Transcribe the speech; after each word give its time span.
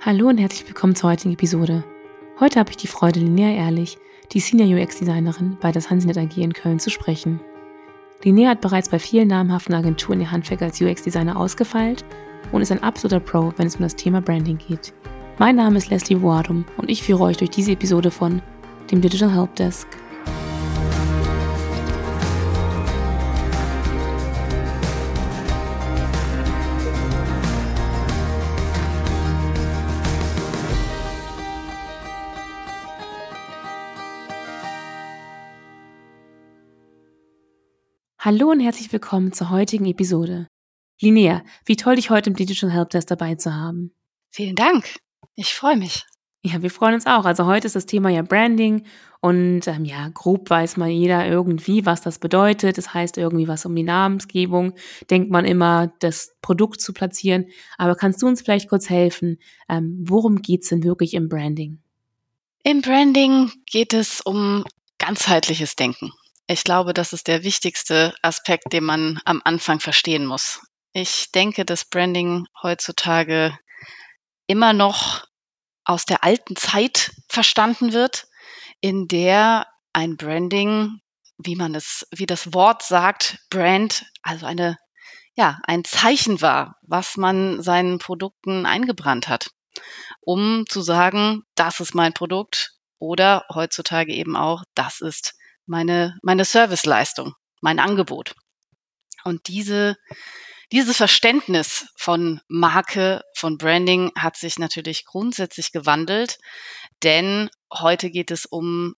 Hallo 0.00 0.28
und 0.28 0.38
herzlich 0.38 0.64
willkommen 0.68 0.94
zur 0.94 1.10
heutigen 1.10 1.34
Episode. 1.34 1.82
Heute 2.38 2.60
habe 2.60 2.70
ich 2.70 2.76
die 2.76 2.86
Freude, 2.86 3.18
Linnea 3.18 3.50
Ehrlich, 3.50 3.98
die 4.30 4.38
Senior 4.38 4.80
UX-Designerin 4.80 5.56
bei 5.60 5.72
der 5.72 5.82
Hansenet 5.82 6.16
AG 6.16 6.36
in 6.36 6.52
Köln, 6.52 6.78
zu 6.78 6.88
sprechen. 6.88 7.40
Linnea 8.22 8.50
hat 8.50 8.60
bereits 8.60 8.88
bei 8.88 9.00
vielen 9.00 9.26
namhaften 9.26 9.74
Agenturen 9.74 10.20
ihr 10.20 10.30
Handwerk 10.30 10.62
als 10.62 10.80
UX-Designer 10.80 11.36
ausgefeilt 11.36 12.04
und 12.52 12.62
ist 12.62 12.70
ein 12.70 12.84
absoluter 12.84 13.18
Pro, 13.18 13.52
wenn 13.56 13.66
es 13.66 13.74
um 13.74 13.82
das 13.82 13.96
Thema 13.96 14.20
Branding 14.20 14.58
geht. 14.58 14.94
Mein 15.38 15.56
Name 15.56 15.78
ist 15.78 15.90
Leslie 15.90 16.22
Wardum 16.22 16.64
und 16.76 16.88
ich 16.88 17.02
führe 17.02 17.24
euch 17.24 17.38
durch 17.38 17.50
diese 17.50 17.72
Episode 17.72 18.12
von 18.12 18.40
dem 18.92 19.00
Digital 19.00 19.34
Helpdesk. 19.34 19.88
Hallo 38.30 38.50
und 38.50 38.60
herzlich 38.60 38.92
willkommen 38.92 39.32
zur 39.32 39.48
heutigen 39.48 39.86
Episode. 39.86 40.48
Linnea, 41.00 41.42
wie 41.64 41.76
toll 41.76 41.96
dich 41.96 42.10
heute 42.10 42.28
im 42.28 42.36
Digital 42.36 42.70
Helpdesk 42.70 43.08
dabei 43.08 43.36
zu 43.36 43.54
haben. 43.54 43.94
Vielen 44.30 44.54
Dank. 44.54 44.96
Ich 45.34 45.54
freue 45.54 45.78
mich. 45.78 46.04
Ja, 46.42 46.60
wir 46.60 46.70
freuen 46.70 46.92
uns 46.92 47.06
auch. 47.06 47.24
Also 47.24 47.46
heute 47.46 47.66
ist 47.66 47.74
das 47.74 47.86
Thema 47.86 48.10
ja 48.10 48.20
Branding 48.20 48.84
und 49.22 49.66
ähm, 49.66 49.86
ja, 49.86 50.10
grob 50.12 50.50
weiß 50.50 50.76
mal 50.76 50.90
jeder 50.90 51.26
irgendwie, 51.26 51.86
was 51.86 52.02
das 52.02 52.18
bedeutet. 52.18 52.76
Das 52.76 52.92
heißt 52.92 53.16
irgendwie 53.16 53.48
was 53.48 53.64
um 53.64 53.74
die 53.74 53.82
Namensgebung. 53.82 54.74
Denkt 55.08 55.30
man 55.30 55.46
immer, 55.46 55.94
das 56.00 56.36
Produkt 56.42 56.82
zu 56.82 56.92
platzieren. 56.92 57.46
Aber 57.78 57.94
kannst 57.94 58.20
du 58.20 58.26
uns 58.26 58.42
vielleicht 58.42 58.68
kurz 58.68 58.90
helfen? 58.90 59.38
Ähm, 59.70 60.04
worum 60.06 60.42
geht's 60.42 60.68
denn 60.68 60.84
wirklich 60.84 61.14
im 61.14 61.30
Branding? 61.30 61.80
Im 62.62 62.82
Branding 62.82 63.50
geht 63.64 63.94
es 63.94 64.20
um 64.20 64.66
ganzheitliches 64.98 65.76
Denken. 65.76 66.12
Ich 66.50 66.64
glaube, 66.64 66.94
das 66.94 67.12
ist 67.12 67.28
der 67.28 67.44
wichtigste 67.44 68.14
Aspekt, 68.22 68.72
den 68.72 68.84
man 68.84 69.20
am 69.26 69.42
Anfang 69.44 69.80
verstehen 69.80 70.24
muss. 70.24 70.62
Ich 70.94 71.30
denke, 71.30 71.66
dass 71.66 71.84
Branding 71.84 72.46
heutzutage 72.62 73.56
immer 74.46 74.72
noch 74.72 75.26
aus 75.84 76.06
der 76.06 76.24
alten 76.24 76.56
Zeit 76.56 77.12
verstanden 77.28 77.92
wird, 77.92 78.28
in 78.80 79.08
der 79.08 79.66
ein 79.92 80.16
Branding, 80.16 81.00
wie 81.36 81.54
man 81.54 81.74
es, 81.74 82.06
wie 82.12 82.24
das 82.24 82.54
Wort 82.54 82.82
sagt, 82.82 83.38
Brand, 83.50 84.06
also 84.22 84.46
eine, 84.46 84.78
ja, 85.34 85.58
ein 85.64 85.84
Zeichen 85.84 86.40
war, 86.40 86.76
was 86.80 87.18
man 87.18 87.62
seinen 87.62 87.98
Produkten 87.98 88.64
eingebrannt 88.64 89.28
hat, 89.28 89.50
um 90.22 90.64
zu 90.66 90.80
sagen, 90.80 91.42
das 91.56 91.80
ist 91.80 91.94
mein 91.94 92.14
Produkt 92.14 92.72
oder 92.98 93.44
heutzutage 93.52 94.14
eben 94.14 94.34
auch, 94.34 94.64
das 94.74 95.02
ist 95.02 95.37
meine, 95.68 96.18
meine 96.22 96.44
Serviceleistung, 96.44 97.34
mein 97.60 97.78
Angebot. 97.78 98.34
Und 99.24 99.48
diese, 99.48 99.96
dieses 100.72 100.96
Verständnis 100.96 101.86
von 101.96 102.40
Marke, 102.48 103.22
von 103.34 103.58
Branding 103.58 104.12
hat 104.16 104.36
sich 104.36 104.58
natürlich 104.58 105.04
grundsätzlich 105.04 105.72
gewandelt, 105.72 106.38
denn 107.02 107.50
heute 107.72 108.10
geht 108.10 108.30
es 108.30 108.46
um 108.46 108.94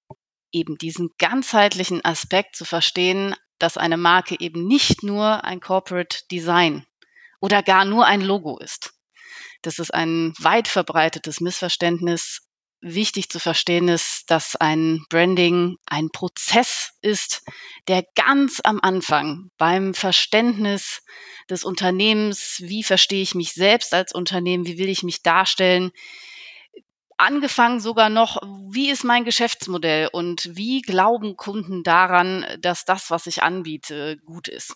eben 0.53 0.77
diesen 0.79 1.11
ganzheitlichen 1.19 2.05
Aspekt 2.05 2.57
zu 2.57 2.65
verstehen, 2.65 3.35
dass 3.59 3.77
eine 3.77 3.97
Marke 3.97 4.37
eben 4.41 4.67
nicht 4.67 5.03
nur 5.03 5.45
ein 5.45 5.61
Corporate 5.61 6.19
Design 6.31 6.87
oder 7.41 7.63
gar 7.63 7.85
nur 7.85 8.07
ein 8.07 8.21
Logo 8.21 8.59
ist. 8.59 8.93
Das 9.63 9.79
ist 9.79 9.93
ein 9.93 10.33
weit 10.39 10.69
verbreitetes 10.69 11.41
Missverständnis 11.41 12.50
wichtig 12.83 13.29
zu 13.29 13.39
verstehen 13.39 13.89
ist, 13.89 14.31
dass 14.31 14.57
ein 14.57 15.05
Branding 15.11 15.77
ein 15.87 16.11
Prozess 16.11 16.93
ist, 17.03 17.43
der 17.89 18.05
ganz 18.15 18.61
am 18.65 18.81
Anfang 18.83 19.51
beim 19.59 19.95
Verständnis 19.95 21.03
des 21.49 21.65
Unternehmens, 21.65 22.57
wie 22.65 22.83
verstehe 22.83 23.23
ich 23.23 23.35
mich 23.35 23.53
selbst 23.53 23.93
als 23.93 24.13
Unternehmen, 24.15 24.67
wie 24.67 24.79
will 24.79 24.89
ich 24.89 25.03
mich 25.03 25.23
darstellen, 25.23 25.91
angefangen 27.19 27.81
sogar 27.81 28.09
noch, 28.09 28.39
wie 28.71 28.91
ist 28.91 29.05
mein 29.05 29.25
Geschäftsmodell 29.25 30.09
und 30.13 30.49
wie 30.57 30.81
glauben 30.81 31.37
Kunden 31.37 31.83
daran, 31.83 32.47
dass 32.61 32.85
das, 32.87 33.11
was 33.11 33.27
ich 33.27 33.43
anbiete, 33.43 34.17
gut 34.25 34.49
ist. 34.49 34.75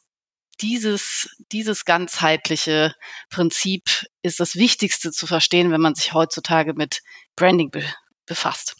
Dieses, 0.60 1.28
dieses 1.52 1.84
ganzheitliche 1.84 2.94
Prinzip 3.30 4.06
ist 4.22 4.40
das 4.40 4.56
Wichtigste 4.56 5.10
zu 5.10 5.26
verstehen, 5.26 5.70
wenn 5.70 5.80
man 5.80 5.94
sich 5.94 6.12
heutzutage 6.12 6.74
mit 6.74 7.02
Branding 7.36 7.70
be 7.70 7.82
befasst. 8.26 8.76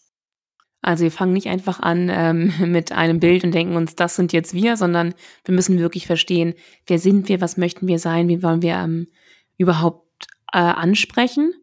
Also 0.80 1.04
wir 1.04 1.10
fangen 1.10 1.32
nicht 1.32 1.48
einfach 1.48 1.80
an 1.80 2.10
ähm, 2.10 2.52
mit 2.70 2.92
einem 2.92 3.18
Bild 3.18 3.44
und 3.44 3.52
denken 3.52 3.76
uns, 3.76 3.96
das 3.96 4.16
sind 4.16 4.32
jetzt 4.32 4.52
wir, 4.54 4.76
sondern 4.76 5.14
wir 5.44 5.54
müssen 5.54 5.78
wirklich 5.78 6.06
verstehen, 6.06 6.54
wer 6.86 6.98
sind 6.98 7.28
wir, 7.28 7.40
was 7.40 7.56
möchten 7.56 7.86
wir 7.86 7.98
sein, 7.98 8.28
wie 8.28 8.42
wollen 8.42 8.62
wir 8.62 8.74
ähm, 8.74 9.08
überhaupt 9.56 10.26
äh, 10.52 10.58
ansprechen. 10.58 11.54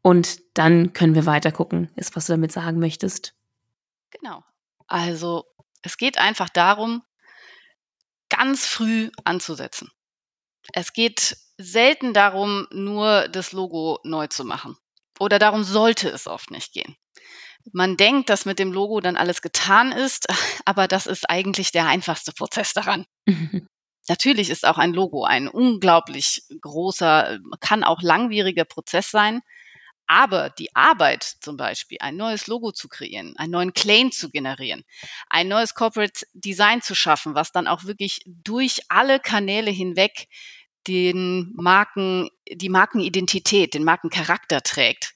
Und 0.00 0.40
dann 0.54 0.92
können 0.92 1.14
wir 1.14 1.26
weiter 1.26 1.52
gucken, 1.52 1.90
ist, 1.96 2.16
was 2.16 2.26
du 2.26 2.32
damit 2.32 2.52
sagen 2.52 2.78
möchtest. 2.78 3.34
Genau. 4.10 4.42
Also 4.86 5.44
es 5.82 5.96
geht 5.96 6.18
einfach 6.18 6.48
darum, 6.48 7.02
ganz 8.32 8.66
früh 8.66 9.10
anzusetzen. 9.24 9.90
Es 10.72 10.92
geht 10.92 11.36
selten 11.58 12.14
darum, 12.14 12.66
nur 12.72 13.28
das 13.28 13.52
Logo 13.52 14.00
neu 14.04 14.26
zu 14.28 14.44
machen. 14.44 14.76
Oder 15.20 15.38
darum 15.38 15.64
sollte 15.64 16.08
es 16.08 16.26
oft 16.26 16.50
nicht 16.50 16.72
gehen. 16.72 16.96
Man 17.72 17.96
denkt, 17.96 18.28
dass 18.30 18.44
mit 18.44 18.58
dem 18.58 18.72
Logo 18.72 19.00
dann 19.00 19.16
alles 19.16 19.42
getan 19.42 19.92
ist, 19.92 20.26
aber 20.64 20.88
das 20.88 21.06
ist 21.06 21.28
eigentlich 21.28 21.72
der 21.72 21.86
einfachste 21.86 22.32
Prozess 22.32 22.72
daran. 22.72 23.04
Natürlich 24.08 24.50
ist 24.50 24.66
auch 24.66 24.78
ein 24.78 24.92
Logo 24.92 25.24
ein 25.24 25.46
unglaublich 25.46 26.42
großer, 26.60 27.38
kann 27.60 27.84
auch 27.84 28.02
langwieriger 28.02 28.64
Prozess 28.64 29.10
sein. 29.10 29.42
Aber 30.14 30.50
die 30.50 30.76
Arbeit 30.76 31.22
zum 31.22 31.56
Beispiel, 31.56 31.96
ein 32.02 32.16
neues 32.16 32.46
Logo 32.46 32.70
zu 32.70 32.86
kreieren, 32.86 33.34
einen 33.38 33.52
neuen 33.52 33.72
Claim 33.72 34.12
zu 34.12 34.28
generieren, 34.28 34.84
ein 35.30 35.48
neues 35.48 35.74
Corporate 35.74 36.26
Design 36.34 36.82
zu 36.82 36.94
schaffen, 36.94 37.34
was 37.34 37.50
dann 37.50 37.66
auch 37.66 37.84
wirklich 37.84 38.20
durch 38.26 38.82
alle 38.90 39.20
Kanäle 39.20 39.70
hinweg 39.70 40.28
den 40.86 41.54
Marken, 41.54 42.28
die 42.46 42.68
Markenidentität, 42.68 43.72
den 43.72 43.84
Markencharakter 43.84 44.60
trägt, 44.60 45.14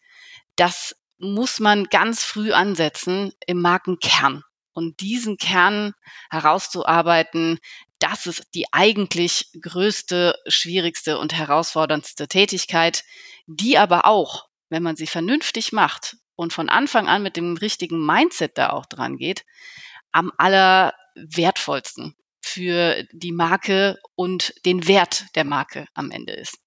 das 0.56 0.96
muss 1.18 1.60
man 1.60 1.84
ganz 1.84 2.24
früh 2.24 2.52
ansetzen 2.52 3.34
im 3.46 3.60
Markenkern. 3.60 4.44
Und 4.72 5.00
diesen 5.00 5.36
Kern 5.36 5.92
herauszuarbeiten, 6.30 7.58
das 7.98 8.24
ist 8.24 8.44
die 8.54 8.64
eigentlich 8.72 9.50
größte, 9.60 10.36
schwierigste 10.46 11.18
und 11.18 11.34
herausforderndste 11.34 12.28
Tätigkeit, 12.28 13.04
die 13.46 13.76
aber 13.76 14.06
auch, 14.06 14.46
wenn 14.68 14.82
man 14.82 14.96
sie 14.96 15.06
vernünftig 15.06 15.72
macht 15.72 16.16
und 16.34 16.52
von 16.52 16.68
Anfang 16.68 17.08
an 17.08 17.22
mit 17.22 17.36
dem 17.36 17.56
richtigen 17.56 18.04
Mindset 18.04 18.58
da 18.58 18.70
auch 18.70 18.86
dran 18.86 19.16
geht, 19.16 19.44
am 20.12 20.32
allerwertvollsten 20.36 22.14
für 22.40 23.04
die 23.12 23.32
Marke 23.32 23.98
und 24.14 24.54
den 24.64 24.86
Wert 24.86 25.26
der 25.34 25.44
Marke 25.44 25.86
am 25.94 26.10
Ende 26.10 26.32
ist. 26.32 26.58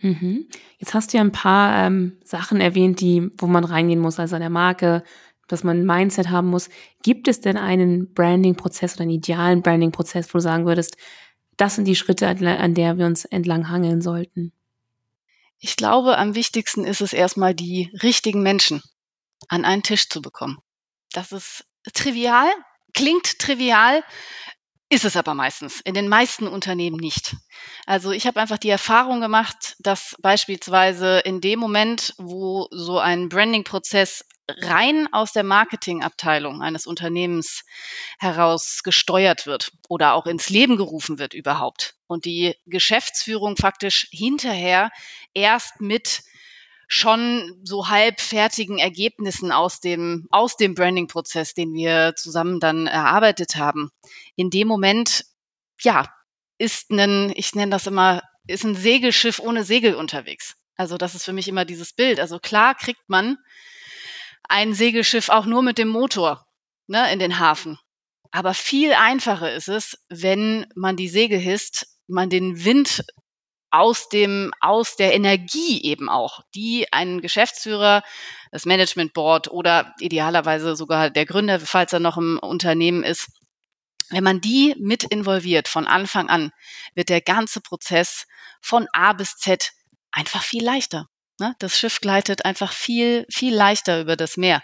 Mhm. 0.00 0.48
Jetzt 0.78 0.94
hast 0.94 1.12
du 1.12 1.16
ja 1.16 1.24
ein 1.24 1.32
paar 1.32 1.86
ähm, 1.86 2.18
Sachen 2.22 2.60
erwähnt, 2.60 3.00
die, 3.00 3.30
wo 3.38 3.46
man 3.46 3.64
reingehen 3.64 4.00
muss, 4.00 4.20
also 4.20 4.36
an 4.36 4.42
der 4.42 4.50
Marke, 4.50 5.02
dass 5.48 5.64
man 5.64 5.78
ein 5.78 5.86
Mindset 5.86 6.28
haben 6.28 6.48
muss. 6.48 6.68
Gibt 7.02 7.28
es 7.28 7.40
denn 7.40 7.56
einen 7.56 8.12
Branding-Prozess 8.12 8.94
oder 8.94 9.02
einen 9.02 9.12
idealen 9.12 9.62
Branding-Prozess, 9.62 10.34
wo 10.34 10.38
du 10.38 10.42
sagen 10.42 10.66
würdest, 10.66 10.96
das 11.56 11.76
sind 11.76 11.86
die 11.86 11.96
Schritte, 11.96 12.28
an 12.28 12.74
der 12.74 12.98
wir 12.98 13.06
uns 13.06 13.24
entlang 13.24 13.70
hangeln 13.70 14.02
sollten? 14.02 14.52
Ich 15.58 15.76
glaube, 15.76 16.18
am 16.18 16.34
wichtigsten 16.34 16.84
ist 16.84 17.00
es 17.00 17.12
erstmal, 17.12 17.54
die 17.54 17.90
richtigen 18.02 18.42
Menschen 18.42 18.82
an 19.48 19.64
einen 19.64 19.82
Tisch 19.82 20.08
zu 20.08 20.20
bekommen. 20.20 20.58
Das 21.12 21.32
ist 21.32 21.64
trivial, 21.94 22.50
klingt 22.94 23.38
trivial, 23.38 24.02
ist 24.88 25.04
es 25.04 25.16
aber 25.16 25.34
meistens, 25.34 25.80
in 25.80 25.94
den 25.94 26.08
meisten 26.08 26.46
Unternehmen 26.46 26.96
nicht. 26.96 27.34
Also 27.86 28.12
ich 28.12 28.26
habe 28.26 28.40
einfach 28.40 28.58
die 28.58 28.70
Erfahrung 28.70 29.20
gemacht, 29.20 29.74
dass 29.80 30.14
beispielsweise 30.20 31.18
in 31.20 31.40
dem 31.40 31.58
Moment, 31.58 32.14
wo 32.18 32.68
so 32.70 32.98
ein 32.98 33.28
Branding-Prozess 33.28 34.24
rein 34.48 35.08
aus 35.12 35.32
der 35.32 35.42
Marketingabteilung 35.42 36.62
eines 36.62 36.86
Unternehmens 36.86 37.64
heraus 38.18 38.82
gesteuert 38.84 39.46
wird 39.46 39.72
oder 39.88 40.14
auch 40.14 40.26
ins 40.26 40.50
Leben 40.50 40.76
gerufen 40.76 41.18
wird 41.18 41.34
überhaupt 41.34 41.96
und 42.06 42.24
die 42.24 42.54
Geschäftsführung 42.66 43.56
faktisch 43.56 44.08
hinterher 44.10 44.90
erst 45.34 45.80
mit 45.80 46.22
schon 46.88 47.60
so 47.64 47.88
halbfertigen 47.88 48.78
Ergebnissen 48.78 49.50
aus 49.50 49.80
dem, 49.80 50.28
aus 50.30 50.56
dem 50.56 50.74
Branding-Prozess, 50.74 51.54
den 51.54 51.74
wir 51.74 52.14
zusammen 52.14 52.60
dann 52.60 52.86
erarbeitet 52.86 53.56
haben. 53.56 53.90
In 54.36 54.50
dem 54.50 54.68
Moment, 54.68 55.24
ja, 55.80 56.06
ist 56.58 56.90
ein, 56.90 57.32
ich 57.34 57.54
nenne 57.54 57.72
das 57.72 57.88
immer, 57.88 58.22
ist 58.46 58.64
ein 58.64 58.76
Segelschiff 58.76 59.40
ohne 59.40 59.64
Segel 59.64 59.96
unterwegs. 59.96 60.54
Also 60.76 60.96
das 60.96 61.14
ist 61.14 61.24
für 61.24 61.32
mich 61.32 61.48
immer 61.48 61.64
dieses 61.64 61.92
Bild. 61.92 62.20
Also 62.20 62.38
klar 62.38 62.74
kriegt 62.76 63.08
man 63.08 63.36
ein 64.48 64.74
Segelschiff 64.74 65.28
auch 65.28 65.46
nur 65.46 65.62
mit 65.62 65.78
dem 65.78 65.88
Motor 65.88 66.46
ne, 66.86 67.12
in 67.12 67.18
den 67.18 67.38
Hafen. 67.38 67.78
Aber 68.30 68.54
viel 68.54 68.92
einfacher 68.92 69.54
ist 69.54 69.68
es, 69.68 69.98
wenn 70.08 70.66
man 70.74 70.96
die 70.96 71.08
Segel 71.08 71.38
hisst, 71.38 71.86
man 72.06 72.30
den 72.30 72.64
Wind 72.64 73.04
aus 73.70 74.08
dem, 74.08 74.52
aus 74.60 74.96
der 74.96 75.14
Energie 75.14 75.82
eben 75.82 76.08
auch, 76.08 76.40
die 76.54 76.92
ein 76.92 77.20
Geschäftsführer, 77.20 78.02
das 78.52 78.64
Management 78.64 79.12
Board 79.12 79.48
oder 79.48 79.94
idealerweise 80.00 80.76
sogar 80.76 81.10
der 81.10 81.26
Gründer, 81.26 81.60
falls 81.60 81.92
er 81.92 82.00
noch 82.00 82.16
im 82.16 82.38
Unternehmen 82.38 83.02
ist, 83.02 83.28
wenn 84.10 84.24
man 84.24 84.40
die 84.40 84.74
mit 84.78 85.04
involviert 85.04 85.66
von 85.68 85.86
Anfang 85.86 86.28
an, 86.28 86.52
wird 86.94 87.08
der 87.08 87.20
ganze 87.20 87.60
Prozess 87.60 88.26
von 88.60 88.86
A 88.92 89.12
bis 89.12 89.36
Z 89.36 89.72
einfach 90.12 90.42
viel 90.42 90.64
leichter. 90.64 91.06
Ne? 91.38 91.54
Das 91.58 91.78
Schiff 91.78 92.00
gleitet 92.00 92.44
einfach 92.44 92.72
viel, 92.72 93.26
viel 93.30 93.54
leichter 93.54 94.00
über 94.00 94.16
das 94.16 94.36
Meer. 94.36 94.62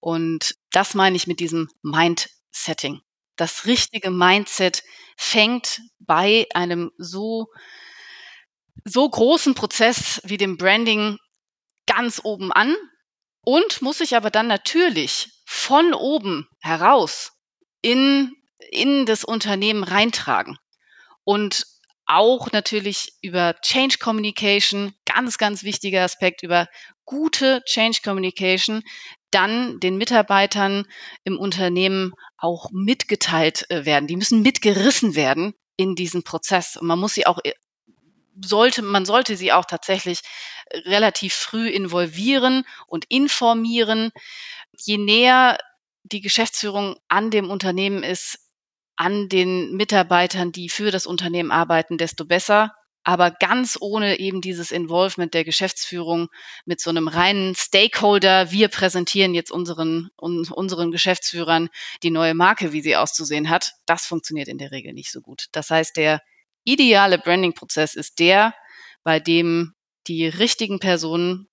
Und 0.00 0.54
das 0.70 0.94
meine 0.94 1.16
ich 1.16 1.26
mit 1.26 1.40
diesem 1.40 1.68
Mind-Setting. 1.82 3.00
Das 3.36 3.66
richtige 3.66 4.10
Mindset 4.10 4.82
fängt 5.16 5.80
bei 5.98 6.46
einem 6.54 6.90
so, 6.98 7.46
so 8.84 9.08
großen 9.08 9.54
Prozess 9.54 10.20
wie 10.24 10.36
dem 10.36 10.56
Branding 10.56 11.18
ganz 11.86 12.20
oben 12.22 12.52
an 12.52 12.76
und 13.44 13.82
muss 13.82 13.98
sich 13.98 14.14
aber 14.16 14.30
dann 14.30 14.46
natürlich 14.46 15.28
von 15.46 15.94
oben 15.94 16.48
heraus 16.60 17.32
in 17.80 18.32
in 18.70 19.06
das 19.06 19.24
Unternehmen 19.24 19.84
reintragen. 19.84 20.56
Und 21.24 21.66
auch 22.06 22.52
natürlich 22.52 23.12
über 23.22 23.54
Change 23.62 23.98
Communication, 23.98 24.94
ganz, 25.04 25.38
ganz 25.38 25.62
wichtiger 25.62 26.02
Aspekt, 26.02 26.42
über 26.42 26.68
gute 27.04 27.62
Change 27.64 28.00
Communication, 28.04 28.82
dann 29.30 29.80
den 29.80 29.96
Mitarbeitern 29.96 30.86
im 31.24 31.38
Unternehmen 31.38 32.12
auch 32.36 32.70
mitgeteilt 32.72 33.68
äh, 33.70 33.84
werden. 33.84 34.06
Die 34.06 34.16
müssen 34.16 34.42
mitgerissen 34.42 35.14
werden 35.14 35.54
in 35.76 35.94
diesen 35.94 36.22
Prozess. 36.22 36.76
Und 36.76 36.86
man 36.86 36.98
muss 36.98 37.14
sie 37.14 37.26
auch 37.26 37.38
äh, 37.44 37.54
sollte, 38.42 38.82
man 38.82 39.04
sollte 39.04 39.36
sie 39.36 39.52
auch 39.52 39.64
tatsächlich 39.64 40.20
relativ 40.84 41.34
früh 41.34 41.68
involvieren 41.68 42.64
und 42.86 43.04
informieren. 43.08 44.10
Je 44.78 44.98
näher 44.98 45.58
die 46.04 46.20
Geschäftsführung 46.20 46.96
an 47.08 47.30
dem 47.30 47.50
Unternehmen 47.50 48.02
ist, 48.02 48.38
an 49.02 49.28
den 49.28 49.72
Mitarbeitern, 49.72 50.52
die 50.52 50.68
für 50.68 50.92
das 50.92 51.06
Unternehmen 51.06 51.50
arbeiten, 51.50 51.98
desto 51.98 52.24
besser. 52.24 52.72
Aber 53.02 53.32
ganz 53.32 53.76
ohne 53.80 54.20
eben 54.20 54.40
dieses 54.40 54.70
Involvement 54.70 55.34
der 55.34 55.42
Geschäftsführung 55.42 56.28
mit 56.66 56.80
so 56.80 56.88
einem 56.88 57.08
reinen 57.08 57.56
Stakeholder, 57.56 58.52
wir 58.52 58.68
präsentieren 58.68 59.34
jetzt 59.34 59.50
unseren, 59.50 60.10
unseren 60.16 60.92
Geschäftsführern 60.92 61.68
die 62.04 62.12
neue 62.12 62.34
Marke, 62.34 62.72
wie 62.72 62.80
sie 62.80 62.94
auszusehen 62.94 63.50
hat, 63.50 63.72
das 63.86 64.06
funktioniert 64.06 64.46
in 64.46 64.58
der 64.58 64.70
Regel 64.70 64.92
nicht 64.92 65.10
so 65.10 65.20
gut. 65.20 65.46
Das 65.50 65.70
heißt, 65.70 65.96
der 65.96 66.20
ideale 66.62 67.18
Branding-Prozess 67.18 67.96
ist 67.96 68.20
der, 68.20 68.54
bei 69.02 69.18
dem 69.18 69.72
die 70.06 70.28
richtigen 70.28 70.78
Personen 70.78 71.48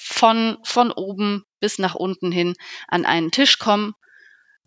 von, 0.00 0.56
von 0.62 0.90
oben 0.90 1.44
bis 1.60 1.78
nach 1.78 1.96
unten 1.96 2.32
hin 2.32 2.54
an 2.86 3.04
einen 3.04 3.30
Tisch 3.30 3.58
kommen 3.58 3.92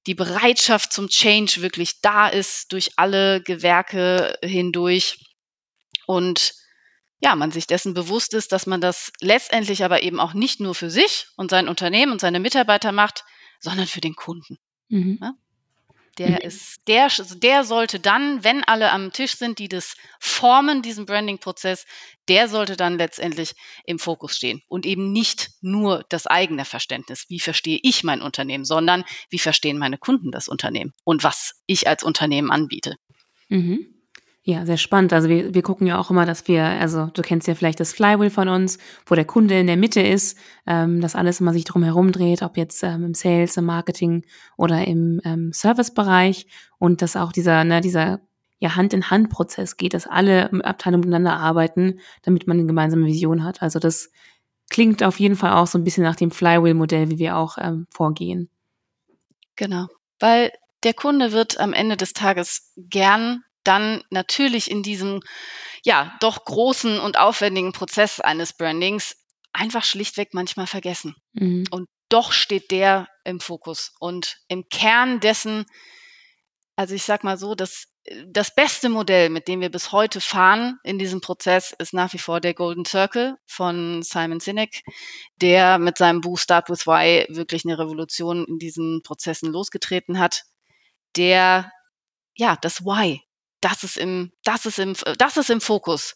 die 0.07 0.15
Bereitschaft 0.15 0.91
zum 0.91 1.07
Change 1.07 1.61
wirklich 1.61 2.01
da 2.01 2.27
ist 2.27 2.71
durch 2.73 2.91
alle 2.97 3.41
Gewerke 3.41 4.37
hindurch 4.43 5.17
und 6.07 6.53
ja, 7.23 7.35
man 7.35 7.51
sich 7.51 7.67
dessen 7.67 7.93
bewusst 7.93 8.33
ist, 8.33 8.51
dass 8.51 8.65
man 8.65 8.81
das 8.81 9.11
letztendlich 9.21 9.83
aber 9.83 10.01
eben 10.01 10.19
auch 10.19 10.33
nicht 10.33 10.59
nur 10.59 10.73
für 10.73 10.89
sich 10.89 11.27
und 11.37 11.51
sein 11.51 11.69
Unternehmen 11.69 12.11
und 12.11 12.19
seine 12.19 12.39
Mitarbeiter 12.39 12.91
macht, 12.91 13.23
sondern 13.59 13.85
für 13.85 14.01
den 14.01 14.15
Kunden. 14.15 14.57
Mhm. 14.89 15.19
Ja? 15.21 15.33
Der 16.21 16.29
mhm. 16.29 16.37
ist, 16.37 16.87
der, 16.87 17.05
also 17.05 17.33
der 17.35 17.63
sollte 17.63 17.99
dann, 17.99 18.43
wenn 18.43 18.63
alle 18.63 18.91
am 18.91 19.11
Tisch 19.11 19.37
sind, 19.37 19.57
die 19.57 19.67
das 19.67 19.95
formen, 20.19 20.83
diesen 20.83 21.07
Branding-Prozess, 21.07 21.87
der 22.27 22.47
sollte 22.47 22.77
dann 22.77 22.99
letztendlich 22.99 23.53
im 23.85 23.97
Fokus 23.97 24.35
stehen 24.35 24.61
und 24.67 24.85
eben 24.85 25.11
nicht 25.11 25.49
nur 25.61 26.05
das 26.09 26.27
eigene 26.27 26.63
Verständnis. 26.63 27.25
Wie 27.29 27.39
verstehe 27.39 27.79
ich 27.81 28.03
mein 28.03 28.21
Unternehmen, 28.21 28.65
sondern 28.65 29.03
wie 29.31 29.39
verstehen 29.39 29.79
meine 29.79 29.97
Kunden 29.97 30.31
das 30.31 30.47
Unternehmen 30.47 30.93
und 31.03 31.23
was 31.23 31.55
ich 31.65 31.87
als 31.87 32.03
Unternehmen 32.03 32.51
anbiete. 32.51 32.97
Mhm. 33.49 34.00
Ja, 34.43 34.65
sehr 34.65 34.77
spannend. 34.77 35.13
Also 35.13 35.29
wir, 35.29 35.53
wir 35.53 35.61
gucken 35.61 35.85
ja 35.85 35.99
auch 35.99 36.09
immer, 36.09 36.25
dass 36.25 36.47
wir, 36.47 36.63
also 36.63 37.05
du 37.13 37.21
kennst 37.21 37.47
ja 37.47 37.53
vielleicht 37.53 37.79
das 37.79 37.93
Flywheel 37.93 38.31
von 38.31 38.49
uns, 38.49 38.79
wo 39.05 39.13
der 39.13 39.25
Kunde 39.25 39.59
in 39.59 39.67
der 39.67 39.77
Mitte 39.77 40.01
ist, 40.01 40.35
ähm, 40.65 40.99
dass 40.99 41.15
alles 41.15 41.39
immer 41.39 41.53
sich 41.53 41.63
drum 41.63 41.83
herum 41.83 42.11
dreht, 42.11 42.41
ob 42.41 42.57
jetzt 42.57 42.81
ähm, 42.81 43.03
im 43.05 43.13
Sales, 43.13 43.55
im 43.57 43.65
Marketing 43.65 44.25
oder 44.57 44.87
im 44.87 45.21
ähm, 45.25 45.51
Servicebereich 45.53 46.47
und 46.79 47.03
dass 47.03 47.15
auch 47.15 47.31
dieser, 47.31 47.63
ne, 47.63 47.81
dieser 47.81 48.19
ja 48.57 48.75
Hand-in-Hand-Prozess 48.75 49.77
geht, 49.77 49.93
dass 49.93 50.07
alle 50.07 50.51
Abteilungen 50.63 51.01
miteinander 51.01 51.37
arbeiten, 51.37 51.99
damit 52.23 52.47
man 52.47 52.57
eine 52.57 52.67
gemeinsame 52.67 53.05
Vision 53.05 53.43
hat. 53.43 53.61
Also 53.61 53.77
das 53.77 54.11
klingt 54.71 55.03
auf 55.03 55.19
jeden 55.19 55.35
Fall 55.35 55.53
auch 55.53 55.67
so 55.67 55.77
ein 55.77 55.83
bisschen 55.83 56.03
nach 56.03 56.15
dem 56.15 56.31
Flywheel-Modell, 56.31 57.11
wie 57.11 57.19
wir 57.19 57.37
auch 57.37 57.57
ähm, 57.59 57.85
vorgehen. 57.91 58.49
Genau, 59.55 59.85
weil 60.19 60.51
der 60.83 60.95
Kunde 60.95 61.31
wird 61.31 61.59
am 61.59 61.73
Ende 61.73 61.95
des 61.95 62.13
Tages 62.13 62.73
gern 62.77 63.43
dann 63.63 64.03
natürlich 64.09 64.69
in 64.69 64.83
diesem 64.83 65.21
ja 65.83 66.15
doch 66.19 66.45
großen 66.45 66.99
und 66.99 67.17
aufwendigen 67.17 67.71
Prozess 67.73 68.19
eines 68.19 68.53
Brandings 68.53 69.15
einfach 69.53 69.83
schlichtweg 69.83 70.33
manchmal 70.33 70.67
vergessen. 70.67 71.15
Mhm. 71.33 71.65
Und 71.71 71.87
doch 72.09 72.31
steht 72.31 72.71
der 72.71 73.07
im 73.23 73.39
Fokus 73.39 73.93
und 73.99 74.37
im 74.47 74.67
Kern 74.69 75.19
dessen, 75.19 75.65
also 76.75 76.93
ich 76.93 77.03
sag 77.03 77.23
mal 77.23 77.37
so, 77.37 77.55
das, 77.55 77.85
das 78.27 78.53
beste 78.53 78.89
Modell, 78.89 79.29
mit 79.29 79.47
dem 79.47 79.61
wir 79.61 79.69
bis 79.69 79.91
heute 79.91 80.19
fahren 80.19 80.79
in 80.83 80.97
diesem 80.97 81.21
Prozess, 81.21 81.73
ist 81.77 81.93
nach 81.93 82.11
wie 82.13 82.17
vor 82.17 82.41
der 82.41 82.53
Golden 82.53 82.85
Circle 82.85 83.37
von 83.45 84.01
Simon 84.03 84.39
Sinek, 84.39 84.81
der 85.37 85.77
mit 85.77 85.97
seinem 85.97 86.21
Buch 86.21 86.39
Start 86.39 86.69
with 86.69 86.87
Why 86.87 87.27
wirklich 87.29 87.63
eine 87.65 87.77
Revolution 87.77 88.45
in 88.45 88.57
diesen 88.57 89.01
Prozessen 89.03 89.51
losgetreten 89.51 90.19
hat, 90.19 90.43
der 91.15 91.71
ja 92.35 92.57
das 92.61 92.83
Why 92.83 93.21
das 93.61 93.83
ist 93.83 93.97
im, 93.97 94.31
das 94.43 94.65
ist 94.65 94.79
im, 94.79 94.95
das 95.17 95.37
ist 95.37 95.49
im 95.49 95.61
Fokus. 95.61 96.15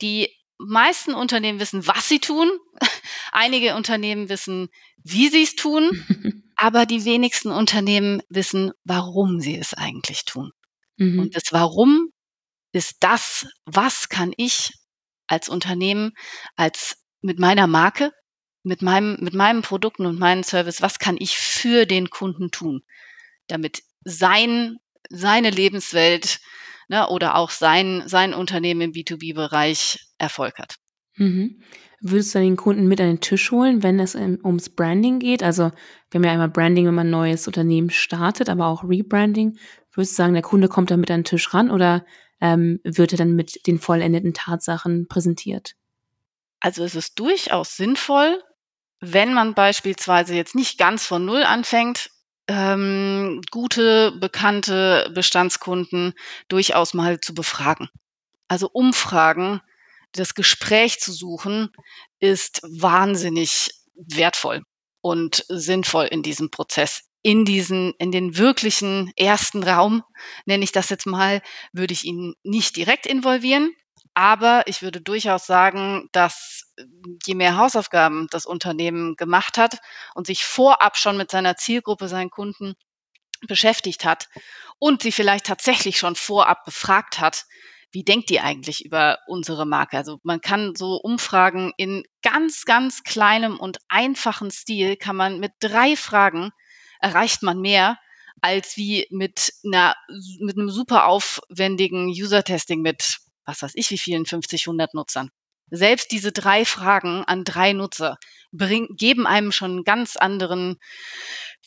Die 0.00 0.28
meisten 0.58 1.14
Unternehmen 1.14 1.60
wissen, 1.60 1.86
was 1.86 2.08
sie 2.08 2.20
tun. 2.20 2.50
Einige 3.32 3.74
Unternehmen 3.74 4.28
wissen, 4.28 4.68
wie 5.02 5.28
sie 5.28 5.42
es 5.42 5.56
tun. 5.56 5.90
aber 6.62 6.86
die 6.86 7.04
wenigsten 7.04 7.50
Unternehmen 7.50 8.22
wissen, 8.28 8.70
warum 8.84 9.40
sie 9.40 9.58
es 9.58 9.74
eigentlich 9.74 10.24
tun. 10.24 10.52
Mhm. 10.96 11.18
Und 11.18 11.34
das 11.34 11.50
Warum 11.50 12.10
ist 12.70 12.98
das, 13.00 13.48
was 13.64 14.08
kann 14.08 14.32
ich 14.36 14.70
als 15.26 15.48
Unternehmen, 15.48 16.12
als 16.54 16.98
mit 17.20 17.40
meiner 17.40 17.66
Marke, 17.66 18.12
mit 18.62 18.80
meinem, 18.80 19.16
mit 19.20 19.34
meinem 19.34 19.62
Produkten 19.62 20.06
und 20.06 20.20
meinem 20.20 20.44
Service, 20.44 20.82
was 20.82 21.00
kann 21.00 21.16
ich 21.18 21.36
für 21.36 21.84
den 21.84 22.10
Kunden 22.10 22.52
tun, 22.52 22.82
damit 23.48 23.82
sein, 24.04 24.76
seine 25.10 25.50
Lebenswelt 25.50 26.38
ne, 26.88 27.08
oder 27.08 27.36
auch 27.36 27.50
sein, 27.50 28.02
sein 28.06 28.34
Unternehmen 28.34 28.80
im 28.80 28.92
B2B-Bereich 28.92 29.98
Erfolg 30.18 30.58
hat. 30.58 30.76
Mhm. 31.16 31.60
Würdest 32.00 32.34
du 32.34 32.40
den 32.40 32.56
Kunden 32.56 32.88
mit 32.88 33.00
an 33.00 33.06
den 33.06 33.20
Tisch 33.20 33.52
holen, 33.52 33.82
wenn 33.84 34.00
es 34.00 34.16
ums 34.16 34.70
Branding 34.70 35.20
geht? 35.20 35.42
Also 35.42 35.70
wir 36.10 36.18
haben 36.18 36.24
ja 36.24 36.32
einmal 36.32 36.48
Branding, 36.48 36.86
wenn 36.86 36.94
man 36.94 37.06
ein 37.06 37.10
neues 37.10 37.46
Unternehmen 37.46 37.90
startet, 37.90 38.48
aber 38.48 38.66
auch 38.66 38.82
Rebranding. 38.82 39.56
Würdest 39.92 40.12
du 40.12 40.16
sagen, 40.16 40.32
der 40.32 40.42
Kunde 40.42 40.68
kommt 40.68 40.90
da 40.90 40.96
mit 40.96 41.10
an 41.10 41.20
den 41.20 41.24
Tisch 41.24 41.54
ran 41.54 41.70
oder 41.70 42.04
ähm, 42.40 42.80
wird 42.82 43.12
er 43.12 43.18
dann 43.18 43.36
mit 43.36 43.66
den 43.68 43.78
vollendeten 43.78 44.34
Tatsachen 44.34 45.06
präsentiert? 45.06 45.74
Also 46.58 46.82
es 46.82 46.96
ist 46.96 47.18
durchaus 47.20 47.76
sinnvoll, 47.76 48.42
wenn 49.00 49.32
man 49.32 49.54
beispielsweise 49.54 50.34
jetzt 50.34 50.54
nicht 50.56 50.78
ganz 50.78 51.06
von 51.06 51.24
Null 51.24 51.44
anfängt, 51.44 52.10
ähm, 52.48 53.40
gute, 53.50 54.12
bekannte 54.12 55.10
Bestandskunden 55.14 56.14
durchaus 56.48 56.94
mal 56.94 57.20
zu 57.20 57.34
befragen. 57.34 57.88
Also 58.48 58.68
Umfragen, 58.72 59.60
das 60.12 60.34
Gespräch 60.34 61.00
zu 61.00 61.12
suchen, 61.12 61.70
ist 62.20 62.60
wahnsinnig 62.62 63.70
wertvoll 63.94 64.62
und 65.00 65.44
sinnvoll 65.48 66.06
in 66.06 66.22
diesem 66.22 66.50
Prozess. 66.50 67.02
In 67.22 67.44
diesen, 67.44 67.94
in 67.98 68.10
den 68.10 68.36
wirklichen 68.36 69.12
ersten 69.16 69.62
Raum, 69.62 70.02
nenne 70.44 70.64
ich 70.64 70.72
das 70.72 70.90
jetzt 70.90 71.06
mal, 71.06 71.40
würde 71.72 71.94
ich 71.94 72.04
ihn 72.04 72.34
nicht 72.42 72.76
direkt 72.76 73.06
involvieren. 73.06 73.72
Aber 74.14 74.64
ich 74.66 74.82
würde 74.82 75.00
durchaus 75.00 75.46
sagen, 75.46 76.08
dass 76.12 76.72
äh, 76.76 76.84
je 77.26 77.34
mehr 77.34 77.56
Hausaufgaben 77.56 78.28
das 78.30 78.46
Unternehmen 78.46 79.16
gemacht 79.16 79.58
hat 79.58 79.78
und 80.14 80.26
sich 80.26 80.44
vorab 80.44 80.96
schon 80.96 81.16
mit 81.16 81.30
seiner 81.30 81.56
Zielgruppe, 81.56 82.08
seinen 82.08 82.30
Kunden 82.30 82.74
beschäftigt 83.46 84.04
hat 84.04 84.28
und 84.78 85.02
sie 85.02 85.12
vielleicht 85.12 85.46
tatsächlich 85.46 85.98
schon 85.98 86.14
vorab 86.14 86.64
befragt 86.64 87.20
hat, 87.20 87.44
wie 87.90 88.04
denkt 88.04 88.30
ihr 88.30 88.42
eigentlich 88.42 88.84
über 88.84 89.18
unsere 89.26 89.66
Marke? 89.66 89.98
Also 89.98 90.18
man 90.22 90.40
kann 90.40 90.74
so 90.74 90.96
Umfragen 90.96 91.72
in 91.76 92.04
ganz, 92.22 92.64
ganz 92.64 93.02
kleinem 93.02 93.58
und 93.58 93.78
einfachen 93.88 94.50
Stil, 94.50 94.96
kann 94.96 95.16
man 95.16 95.40
mit 95.40 95.52
drei 95.60 95.96
Fragen 95.96 96.52
erreicht 97.00 97.42
man 97.42 97.60
mehr 97.60 97.98
als 98.40 98.76
wie 98.76 99.06
mit 99.10 99.52
einer, 99.64 99.94
mit 100.40 100.56
einem 100.56 100.70
super 100.70 101.06
aufwendigen 101.06 102.08
User-Testing 102.08 102.80
mit, 102.80 103.18
was 103.44 103.62
weiß 103.62 103.72
ich, 103.74 103.90
wie 103.90 103.98
vielen 103.98 104.26
50, 104.26 104.66
100 104.66 104.94
Nutzern. 104.94 105.30
Selbst 105.70 106.12
diese 106.12 106.32
drei 106.32 106.64
Fragen 106.64 107.24
an 107.24 107.44
drei 107.44 107.72
Nutzer 107.72 108.18
bring, 108.52 108.88
geben 108.96 109.26
einem 109.26 109.52
schon 109.52 109.70
einen 109.70 109.84
ganz 109.84 110.16
anderen 110.16 110.76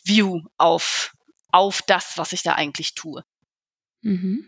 View 0.04 0.42
auf, 0.58 1.12
auf 1.50 1.82
das, 1.86 2.12
was 2.16 2.32
ich 2.32 2.42
da 2.42 2.52
eigentlich 2.52 2.94
tue. 2.94 3.24
Mhm. 4.02 4.46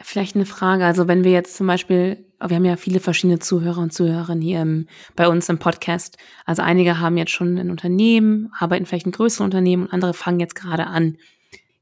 Vielleicht 0.00 0.34
eine 0.34 0.46
Frage. 0.46 0.84
Also 0.84 1.06
wenn 1.06 1.22
wir 1.22 1.30
jetzt 1.30 1.54
zum 1.54 1.66
Beispiel, 1.66 2.26
wir 2.44 2.56
haben 2.56 2.64
ja 2.64 2.76
viele 2.76 2.98
verschiedene 2.98 3.38
Zuhörer 3.38 3.78
und 3.78 3.92
Zuhörerinnen 3.92 4.42
hier 4.42 4.62
im, 4.62 4.88
bei 5.14 5.28
uns 5.28 5.48
im 5.48 5.58
Podcast. 5.58 6.16
Also 6.44 6.62
einige 6.62 6.98
haben 6.98 7.16
jetzt 7.16 7.30
schon 7.30 7.56
ein 7.58 7.70
Unternehmen, 7.70 8.50
arbeiten 8.58 8.86
vielleicht 8.86 9.06
in 9.06 9.12
größeren 9.12 9.44
Unternehmen 9.44 9.84
und 9.84 9.92
andere 9.92 10.14
fangen 10.14 10.40
jetzt 10.40 10.56
gerade 10.56 10.88
an. 10.88 11.18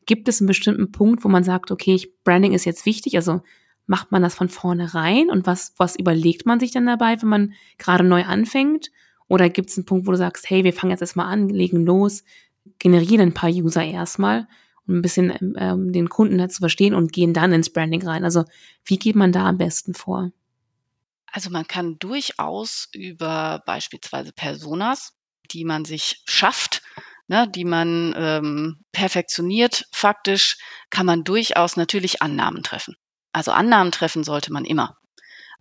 Gibt 0.05 0.29
es 0.29 0.41
einen 0.41 0.49
bestimmten 0.49 0.93
Punkt, 0.93 1.25
wo 1.25 1.29
man 1.29 1.45
sagt, 1.45 1.71
okay, 1.71 1.99
Branding 2.25 2.53
ist 2.53 2.67
jetzt 2.67 2.85
wichtig? 2.85 3.17
Also 3.17 3.43
macht 3.91 4.13
man 4.13 4.23
das 4.23 4.37
von 4.37 4.49
vornherein 4.49 5.31
und 5.31 5.47
was, 5.47 5.75
was 5.77 5.97
überlegt 5.97 6.47
man 6.47 6.61
sich 6.61 6.71
dann 6.71 6.87
dabei, 6.87 7.21
wenn 7.21 7.29
man 7.29 7.53
gerade 7.77 8.05
neu 8.05 8.25
anfängt? 8.25 8.93
Oder 9.27 9.51
gibt 9.51 9.71
es 9.71 9.77
einen 9.77 9.85
Punkt, 9.85 10.07
wo 10.07 10.13
du 10.13 10.17
sagst, 10.17 10.49
hey, 10.49 10.63
wir 10.63 10.73
fangen 10.73 10.93
jetzt 10.93 11.01
erstmal 11.01 11.27
an, 11.27 11.49
legen 11.49 11.85
los, 11.85 12.23
generieren 12.79 13.31
ein 13.31 13.35
paar 13.35 13.51
User 13.51 13.85
erstmal 13.85 14.47
um 14.87 14.99
ein 14.99 15.03
bisschen 15.03 15.55
ähm, 15.57 15.93
den 15.93 16.09
Kunden 16.09 16.41
halt 16.41 16.53
zu 16.53 16.61
verstehen 16.61 16.95
und 16.95 17.13
gehen 17.13 17.35
dann 17.35 17.53
ins 17.53 17.71
Branding 17.71 18.07
rein. 18.07 18.25
Also 18.25 18.45
wie 18.85 18.99
geht 18.99 19.17
man 19.17 19.33
da 19.33 19.47
am 19.47 19.59
besten 19.59 19.95
vor? 19.95 20.31
Also 21.27 21.51
man 21.51 21.67
kann 21.67 21.99
durchaus 21.99 22.89
über 22.93 23.63
beispielsweise 23.67 24.33
Personas, 24.33 25.13
die 25.53 25.65
man 25.65 25.85
sich 25.85 26.23
schafft, 26.27 26.83
ne, 27.29 27.49
die 27.49 27.65
man 27.65 28.15
ähm, 28.17 28.85
perfektioniert, 28.93 29.87
faktisch, 29.93 30.59
kann 30.91 31.07
man 31.07 31.23
durchaus 31.23 31.77
natürlich 31.77 32.21
Annahmen 32.23 32.63
treffen. 32.63 32.97
Also 33.33 33.53
Annahmen 33.53 33.93
treffen 33.93 34.25
sollte 34.25 34.53
man 34.53 34.65
immer. 34.65 34.97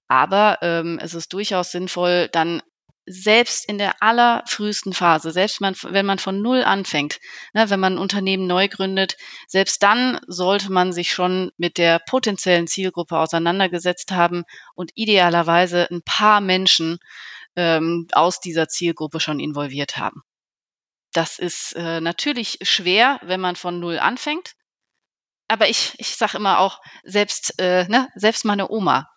Aber 0.08 0.58
ähm, 0.62 1.00
es 1.02 1.14
ist 1.14 1.34
durchaus 1.34 1.72
sinnvoll, 1.72 2.30
dann 2.32 2.62
selbst 3.06 3.68
in 3.68 3.80
der 3.80 4.04
allerfrühesten 4.04 4.94
Phase, 4.94 5.32
selbst 5.32 5.62
man, 5.62 5.76
wenn 5.84 6.06
man 6.06 6.20
von 6.20 6.42
Null 6.42 6.64
anfängt, 6.64 7.20
ne, 7.54 7.70
wenn 7.70 7.80
man 7.80 7.94
ein 7.94 8.00
Unternehmen 8.00 8.46
neu 8.46 8.68
gründet, 8.68 9.18
selbst 9.48 9.82
dann 9.82 10.20
sollte 10.28 10.72
man 10.72 10.94
sich 10.94 11.12
schon 11.12 11.52
mit 11.58 11.80
der 11.80 12.00
potenziellen 12.00 12.68
Zielgruppe 12.68 13.18
auseinandergesetzt 13.18 14.12
haben 14.12 14.44
und 14.76 14.92
idealerweise 14.94 15.88
ein 15.90 16.04
paar 16.04 16.40
Menschen 16.40 17.00
ähm, 17.56 18.08
aus 18.12 18.40
dieser 18.40 18.68
Zielgruppe 18.68 19.20
schon 19.20 19.40
involviert 19.40 19.98
haben. 19.98 20.22
Das 21.12 21.40
ist 21.40 21.74
äh, 21.76 22.02
natürlich 22.02 22.60
schwer, 22.62 23.20
wenn 23.24 23.42
man 23.42 23.56
von 23.56 23.80
Null 23.80 23.98
anfängt. 23.98 24.54
Aber 25.50 25.68
ich, 25.68 25.96
ich 25.98 26.16
sage 26.16 26.38
immer 26.38 26.60
auch, 26.60 26.80
selbst, 27.04 27.60
äh, 27.60 27.86
ne, 27.90 28.08
selbst 28.16 28.46
meine 28.46 28.70
Oma 28.70 29.10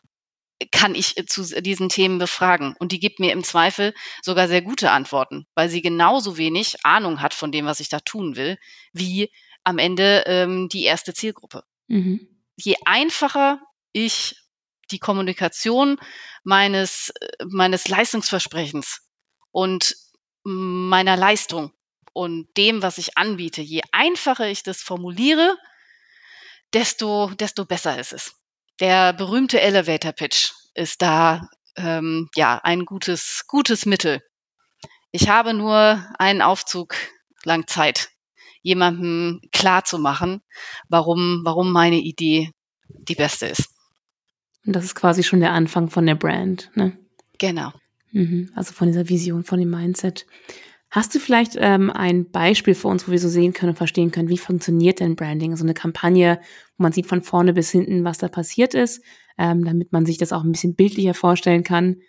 kann 0.70 0.94
ich 0.94 1.18
äh, 1.18 1.26
zu 1.26 1.42
diesen 1.62 1.90
Themen 1.90 2.18
befragen. 2.18 2.74
Und 2.78 2.90
die 2.90 2.98
gibt 2.98 3.20
mir 3.20 3.32
im 3.32 3.44
Zweifel 3.44 3.94
sogar 4.22 4.48
sehr 4.48 4.62
gute 4.62 4.90
Antworten, 4.90 5.46
weil 5.54 5.68
sie 5.68 5.82
genauso 5.82 6.38
wenig 6.38 6.84
Ahnung 6.84 7.20
hat 7.20 7.34
von 7.34 7.52
dem, 7.52 7.66
was 7.66 7.80
ich 7.80 7.90
da 7.90 8.00
tun 8.00 8.34
will, 8.34 8.56
wie 8.92 9.30
am 9.62 9.78
Ende 9.78 10.24
ähm, 10.26 10.68
die 10.68 10.84
erste 10.84 11.12
Zielgruppe. 11.12 11.64
Mhm. 11.88 12.26
Je 12.56 12.76
einfacher 12.86 13.60
ich 13.92 14.34
die 14.90 14.98
Kommunikation 14.98 15.98
meines, 16.44 17.10
äh, 17.20 17.44
meines 17.46 17.88
Leistungsversprechens 17.88 19.02
und 19.50 19.94
meiner 20.44 21.16
Leistung 21.16 21.72
und 22.14 22.48
dem, 22.56 22.82
was 22.82 22.98
ich 22.98 23.16
anbiete, 23.16 23.60
je 23.60 23.82
einfacher 23.92 24.48
ich 24.48 24.62
das 24.62 24.80
formuliere, 24.80 25.56
desto, 26.75 27.31
desto 27.38 27.64
besser 27.64 27.99
ist 27.99 28.12
es. 28.12 28.35
Der 28.81 29.12
berühmte 29.12 29.61
Elevator 29.61 30.12
Pitch 30.12 30.52
ist 30.75 31.02
da 31.02 31.49
ähm, 31.76 32.29
ja 32.35 32.61
ein 32.62 32.85
gutes, 32.85 33.45
gutes 33.47 33.87
Mittel. 33.87 34.23
Ich 35.11 35.29
habe 35.29 35.55
nur 35.55 36.05
einen 36.19 36.43
Aufzug 36.43 36.95
lang 37.45 37.67
Zeit, 37.67 38.11
jemandem 38.62 39.41
klar 39.52 39.85
zu 39.85 39.99
machen, 39.99 40.41
warum, 40.88 41.43
warum 41.45 41.73
meine 41.73 41.99
Idee 41.99 42.50
die 42.88 43.14
beste 43.14 43.47
ist. 43.47 43.69
Und 44.64 44.75
das 44.75 44.85
ist 44.85 44.95
quasi 44.95 45.23
schon 45.23 45.41
der 45.41 45.52
Anfang 45.52 45.91
von 45.91 46.07
der 46.07 46.14
Brand, 46.14 46.71
ne? 46.75 46.97
Genau. 47.38 47.73
Mhm, 48.12 48.52
also 48.55 48.73
von 48.73 48.87
dieser 48.87 49.09
Vision, 49.09 49.45
von 49.45 49.59
dem 49.59 49.71
Mindset. 49.71 50.26
Hast 50.94 51.14
du 51.14 51.20
vielleicht 51.20 51.56
ähm, 51.56 51.90
ein 51.90 52.30
Beispiel 52.30 52.75
für 52.75 52.88
uns, 52.88 53.08
wo 53.08 53.12
wir 53.12 53.18
so 53.18 53.30
sehen 53.30 53.54
können 53.54 53.70
und 53.70 53.76
verstehen 53.76 54.11
können, 54.11 54.28
wie 54.28 54.37
funktioniert 54.37 55.00
denn 55.00 55.16
Branding? 55.16 55.56
So 55.56 55.64
eine 55.64 55.72
Kampagne, 55.72 56.38
wo 56.76 56.82
man 56.82 56.92
sieht 56.92 57.06
von 57.06 57.22
vorne 57.22 57.54
bis 57.54 57.70
hinten, 57.70 58.04
was 58.04 58.18
da 58.18 58.28
passiert 58.28 58.75
ist, 58.75 59.02
ähm, 59.38 59.64
damit 59.64 59.90
man 59.90 60.04
sich 60.04 60.18
das 60.18 60.34
auch 60.34 60.44
ein 60.44 60.52
bisschen 60.52 60.75
bildlicher 60.75 61.14
vorstellen 61.14 61.64
kann. 61.64 62.02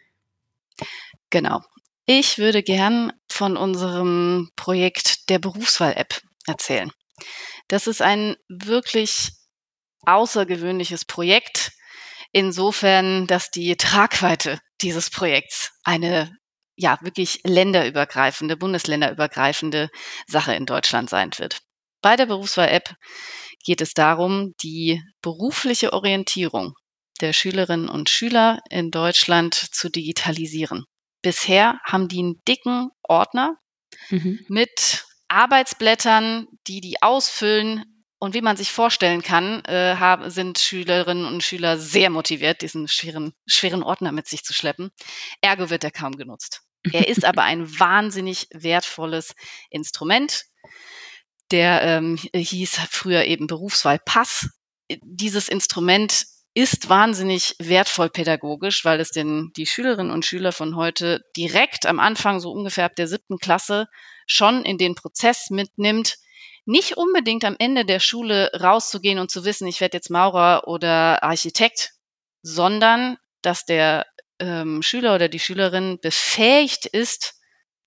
Genau. 1.30 1.62
Ich 2.08 2.38
würde 2.38 2.62
gern 2.62 3.14
von 3.32 3.56
unserem 3.56 4.50
Projekt 4.58 5.30
der 5.30 5.40
Berufswahl-App 5.40 6.22
erzählen. 6.46 6.92
Das 7.70 7.88
ist 7.88 8.02
ein 8.02 8.36
wirklich 8.50 9.30
außergewöhnliches 10.02 11.06
Projekt, 11.06 11.72
insofern, 12.34 13.28
dass 13.28 13.50
die 13.50 13.78
Tragweite 13.78 14.60
dieses 14.82 15.10
Projekts 15.10 15.72
eine 15.86 16.36
ja 16.84 17.00
wirklich 17.02 17.40
länderübergreifende, 17.44 18.56
bundesländerübergreifende 18.58 19.90
Sache 20.28 20.54
in 20.54 20.68
Deutschland 20.68 21.10
sein 21.10 21.32
wird. 21.38 21.62
Bei 22.02 22.16
der 22.16 22.26
Berufswahl-App 22.28 22.96
geht 23.64 23.82
es 23.82 23.94
darum, 23.94 24.54
die 24.62 25.02
berufliche 25.22 25.94
Orientierung 25.94 26.76
der 27.22 27.34
Schülerinnen 27.34 27.90
und 27.90 28.10
Schüler 28.10 28.60
in 28.70 28.92
Deutschland 28.92 29.56
zu 29.56 29.90
digitalisieren. 29.90 30.86
Bisher 31.22 31.80
haben 31.86 32.10
die 32.10 32.20
einen 32.20 32.44
dicken 32.46 32.90
Ordner 33.02 33.58
mhm. 34.10 34.46
mit 34.50 35.06
Arbeitsblättern, 35.30 36.48
die 36.68 36.82
die 36.82 37.02
ausfüllen. 37.02 37.86
Und 38.20 38.34
wie 38.34 38.42
man 38.42 38.58
sich 38.58 38.72
vorstellen 38.72 39.22
kann, 39.22 39.64
äh, 39.66 39.96
haben, 39.98 40.30
sind 40.30 40.60
Schülerinnen 40.60 41.26
und 41.26 41.44
Schüler 41.44 41.78
sehr 41.78 42.10
motiviert, 42.10 42.62
diesen 42.62 42.88
schweren, 42.88 43.34
schweren 43.46 43.84
Ordner 43.84 44.12
mit 44.12 44.28
sich 44.28 44.44
zu 44.44 44.54
schleppen. 44.54 44.92
Ergo 45.42 45.70
wird 45.70 45.84
er 45.84 45.92
kaum 45.92 46.16
genutzt. 46.16 46.62
Er 46.92 47.08
ist 47.08 47.26
aber 47.26 47.44
ein 47.44 47.80
wahnsinnig 47.80 48.48
wertvolles 48.52 49.36
Instrument. 49.70 50.46
Der 51.52 51.82
ähm, 51.84 52.18
hieß 52.34 52.80
früher 52.90 53.26
eben 53.26 53.48
Berufswahlpass. 53.48 54.50
Dieses 55.02 55.48
Instrument 55.48 56.26
ist 56.54 56.90
wahnsinnig 56.90 57.56
wertvoll 57.60 58.10
pädagogisch, 58.10 58.86
weil 58.86 59.00
es 59.00 59.10
den, 59.10 59.52
die 59.56 59.66
Schülerinnen 59.66 60.12
und 60.12 60.26
Schüler 60.26 60.52
von 60.52 60.76
heute 60.76 61.22
direkt 61.36 61.86
am 61.86 62.00
Anfang, 62.00 62.40
so 62.40 62.52
ungefähr 62.52 62.86
ab 62.86 62.96
der 62.96 63.08
siebten 63.08 63.38
Klasse, 63.40 63.88
schon 64.28 64.64
in 64.64 64.78
den 64.78 64.96
Prozess 64.96 65.50
mitnimmt, 65.50 66.18
nicht 66.66 66.96
unbedingt 66.96 67.44
am 67.44 67.56
Ende 67.58 67.86
der 67.86 68.00
Schule 68.00 68.52
rauszugehen 68.60 69.20
und 69.20 69.32
zu 69.32 69.46
wissen, 69.46 69.68
ich 69.68 69.82
werde 69.82 69.98
jetzt 69.98 70.10
Maurer 70.10 70.68
oder 70.68 71.24
Architekt, 71.24 71.92
sondern 72.42 73.18
dass 73.42 73.66
der 73.66 74.06
ähm, 74.44 74.82
Schüler 74.82 75.16
oder 75.16 75.30
die 75.30 75.40
Schülerin 75.40 76.00
befähigt 76.02 76.86
ist, 76.86 77.40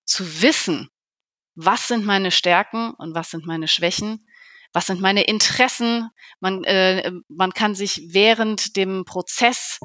zu 0.05 0.41
wissen, 0.41 0.89
was 1.55 1.87
sind 1.87 2.05
meine 2.05 2.31
Stärken 2.31 2.93
und 2.97 3.13
was 3.15 3.29
sind 3.31 3.45
meine 3.45 3.67
Schwächen, 3.67 4.27
was 4.73 4.87
sind 4.87 5.01
meine 5.01 5.23
Interessen. 5.23 6.09
Man, 6.39 6.63
äh, 6.63 7.11
man 7.27 7.51
kann 7.53 7.75
sich 7.75 8.01
während 8.09 8.75
dem 8.75 9.05
Prozess 9.05 9.79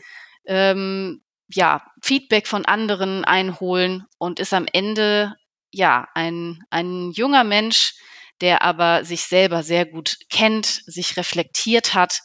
ähm, 0.47 1.23
ja, 1.49 1.85
Feedback 2.03 2.47
von 2.47 2.65
anderen 2.65 3.25
einholen 3.25 4.07
und 4.19 4.41
ist 4.41 4.55
am 4.55 4.67
Ende 4.73 5.35
ja 5.71 6.09
ein, 6.15 6.63
ein 6.71 7.11
junger 7.13 7.45
Mensch, 7.45 7.95
der 8.41 8.63
aber 8.63 9.05
sich 9.05 9.23
selber 9.23 9.63
sehr 9.63 9.87
gut 9.87 10.17
kennt, 10.31 10.67
sich 10.67 11.17
reflektiert 11.17 11.95
hat 11.95 12.21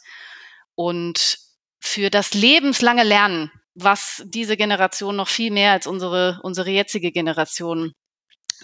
und 0.74 1.38
für 1.80 2.10
das 2.10 2.34
lebenslange 2.34 3.04
Lernen 3.04 3.50
was 3.80 4.22
diese 4.26 4.56
Generation 4.56 5.16
noch 5.16 5.28
viel 5.28 5.52
mehr 5.52 5.72
als 5.72 5.86
unsere, 5.86 6.40
unsere 6.42 6.70
jetzige 6.70 7.12
Generation 7.12 7.92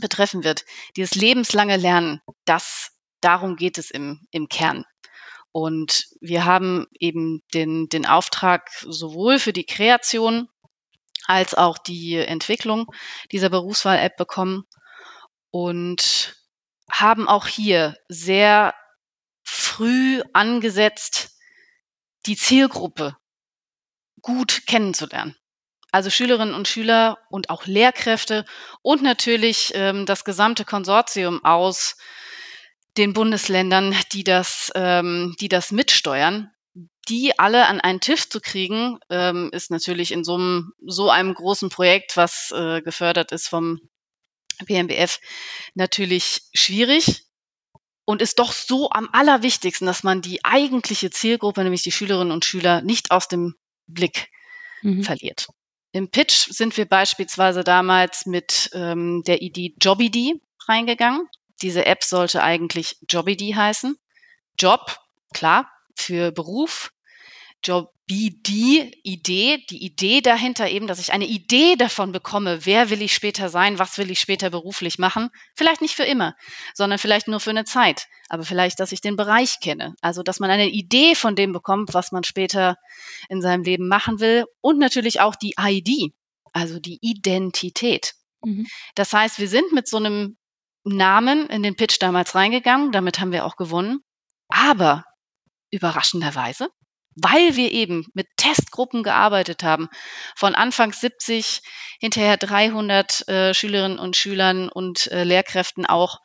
betreffen 0.00 0.42
wird. 0.42 0.64
Dieses 0.97 1.14
lebenslange 1.14 1.76
Lernen, 1.76 2.21
das, 2.44 2.90
darum 3.21 3.56
geht 3.56 3.78
es 3.78 3.90
im, 3.90 4.26
im 4.33 4.49
Kern. 4.49 4.85
Und 5.52 6.06
wir 6.21 6.44
haben 6.44 6.87
eben 6.99 7.42
den, 7.54 7.88
den 7.88 8.06
Auftrag 8.06 8.68
sowohl 8.83 9.38
für 9.38 9.52
die 9.52 9.66
Kreation 9.66 10.49
als 11.26 11.54
auch 11.54 11.78
die 11.78 12.16
Entwicklung 12.16 12.87
dieser 13.30 13.50
Berufswahl-App 13.50 14.16
bekommen 14.16 14.64
und 15.50 16.37
haben 16.90 17.28
auch 17.28 17.47
hier 17.47 17.97
sehr 18.09 18.75
früh 19.44 20.23
angesetzt, 20.33 21.38
die 22.26 22.37
Zielgruppe 22.37 23.16
gut 24.23 24.66
kennenzulernen. 24.66 25.37
Also 25.92 26.11
Schülerinnen 26.11 26.54
und 26.54 26.66
Schüler 26.66 27.18
und 27.30 27.50
auch 27.50 27.66
Lehrkräfte 27.66 28.44
und 28.83 29.02
natürlich 29.02 29.71
ähm, 29.75 30.06
das 30.06 30.25
gesamte 30.25 30.64
Konsortium 30.64 31.44
aus 31.44 31.97
den 32.97 33.12
Bundesländern, 33.12 33.94
die 34.12 34.25
das, 34.25 34.73
ähm, 34.75 35.37
die 35.40 35.49
das 35.49 35.71
mitsteuern, 35.71 36.50
die 37.09 37.38
alle 37.38 37.66
an 37.66 37.80
einen 37.80 38.00
Tisch 38.00 38.28
zu 38.28 38.40
kriegen, 38.40 38.99
ähm, 39.11 39.50
ist 39.52 39.71
natürlich 39.71 40.11
in 40.11 40.25
so 40.25 40.35
einem, 40.35 40.73
so 40.85 41.11
einem 41.11 41.35
großen 41.35 41.68
Projekt, 41.68 42.16
was 42.16 42.50
äh, 42.52 42.83
gefördert 42.83 43.30
ist 43.33 43.49
vom 43.49 43.80
BMBF, 44.66 45.21
natürlich 45.75 46.42
schwierig 46.54 47.25
und 48.04 48.23
ist 48.23 48.38
doch 48.38 48.52
so 48.52 48.90
am 48.90 49.09
allerwichtigsten, 49.12 49.87
dass 49.87 50.02
man 50.02 50.23
die 50.23 50.44
eigentliche 50.44 51.11
Zielgruppe, 51.11 51.62
nämlich 51.62 51.83
die 51.83 51.92
Schülerinnen 51.92 52.33
und 52.33 52.44
Schüler, 52.44 52.83
nicht 52.83 53.11
aus 53.11 53.28
dem 53.28 53.54
Blick 53.87 54.29
mhm. 54.83 55.03
verliert. 55.03 55.49
Im 55.93 56.11
Pitch 56.11 56.49
sind 56.50 56.76
wir 56.76 56.87
beispielsweise 56.87 57.62
damals 57.62 58.26
mit 58.26 58.71
ähm, 58.75 59.23
der 59.26 59.43
Idee 59.43 59.75
Jobidi 59.81 60.43
reingegangen. 60.67 61.29
Diese 61.62 61.87
App 61.87 62.03
sollte 62.03 62.43
eigentlich 62.43 62.97
Jobidi 63.09 63.53
heißen. 63.53 63.97
Job, 64.59 64.99
klar, 65.33 65.71
für 65.95 66.33
Beruf. 66.33 66.91
Job 67.62 67.94
die 68.11 69.01
Idee, 69.03 69.65
die 69.71 69.83
Idee 69.83 70.21
dahinter 70.21 70.69
eben, 70.69 70.87
dass 70.87 70.99
ich 70.99 71.13
eine 71.13 71.27
Idee 71.27 71.77
davon 71.77 72.13
bekomme, 72.13 72.67
wer 72.67 72.91
will 72.91 73.01
ich 73.01 73.15
später 73.15 73.49
sein, 73.49 73.79
was 73.79 73.97
will 73.97 74.11
ich 74.11 74.21
später 74.21 74.51
beruflich 74.51 74.99
machen. 74.99 75.31
Vielleicht 75.55 75.81
nicht 75.81 75.95
für 75.95 76.05
immer, 76.05 76.37
sondern 76.75 76.99
vielleicht 76.99 77.29
nur 77.29 77.41
für 77.41 77.51
eine 77.51 77.65
Zeit, 77.65 78.09
aber 78.29 78.45
vielleicht, 78.45 78.79
dass 78.81 78.93
ich 78.93 79.01
den 79.01 79.17
Bereich 79.17 79.61
kenne. 79.61 79.95
Also, 80.03 80.23
dass 80.23 80.39
man 80.39 80.51
eine 80.51 80.69
Idee 80.69 81.15
von 81.15 81.35
dem 81.35 81.53
bekommt, 81.53 81.95
was 81.95 82.13
man 82.13 82.25
später 82.25 82.77
in 83.31 83.41
seinem 83.41 83.63
Leben 83.63 83.89
machen 83.89 84.21
will 84.21 84.45
und 84.61 84.79
natürlich 84.79 85.21
auch 85.21 85.35
die 85.35 85.55
ID, 85.59 86.13
also 86.53 86.79
die 86.79 86.99
Identität. 87.01 88.15
Mhm. 88.45 88.67
Das 88.95 89.15
heißt, 89.15 89.39
wir 89.39 89.49
sind 89.49 89.73
mit 89.73 89.89
so 89.89 89.97
einem 89.97 90.37
Namen 90.85 91.49
in 91.49 91.63
den 91.63 91.75
Pitch 91.75 91.97
damals 92.01 92.35
reingegangen, 92.35 92.93
damit 92.93 93.19
haben 93.19 93.33
wir 93.33 93.47
auch 93.47 93.57
gewonnen. 93.57 94.01
Aber 94.49 95.05
überraschenderweise 95.71 96.69
weil 97.16 97.56
wir 97.56 97.73
eben 97.73 98.06
mit 98.14 98.26
Testgruppen 98.37 99.02
gearbeitet 99.02 99.62
haben, 99.62 99.88
von 100.37 100.54
Anfangs 100.54 101.00
70, 101.00 101.62
hinterher 102.00 102.37
300 102.37 103.28
äh, 103.28 103.54
Schülerinnen 103.54 103.99
und 103.99 104.16
Schülern 104.16 104.68
und 104.68 105.06
äh, 105.09 105.25
Lehrkräften 105.25 105.87
auch. 105.87 106.18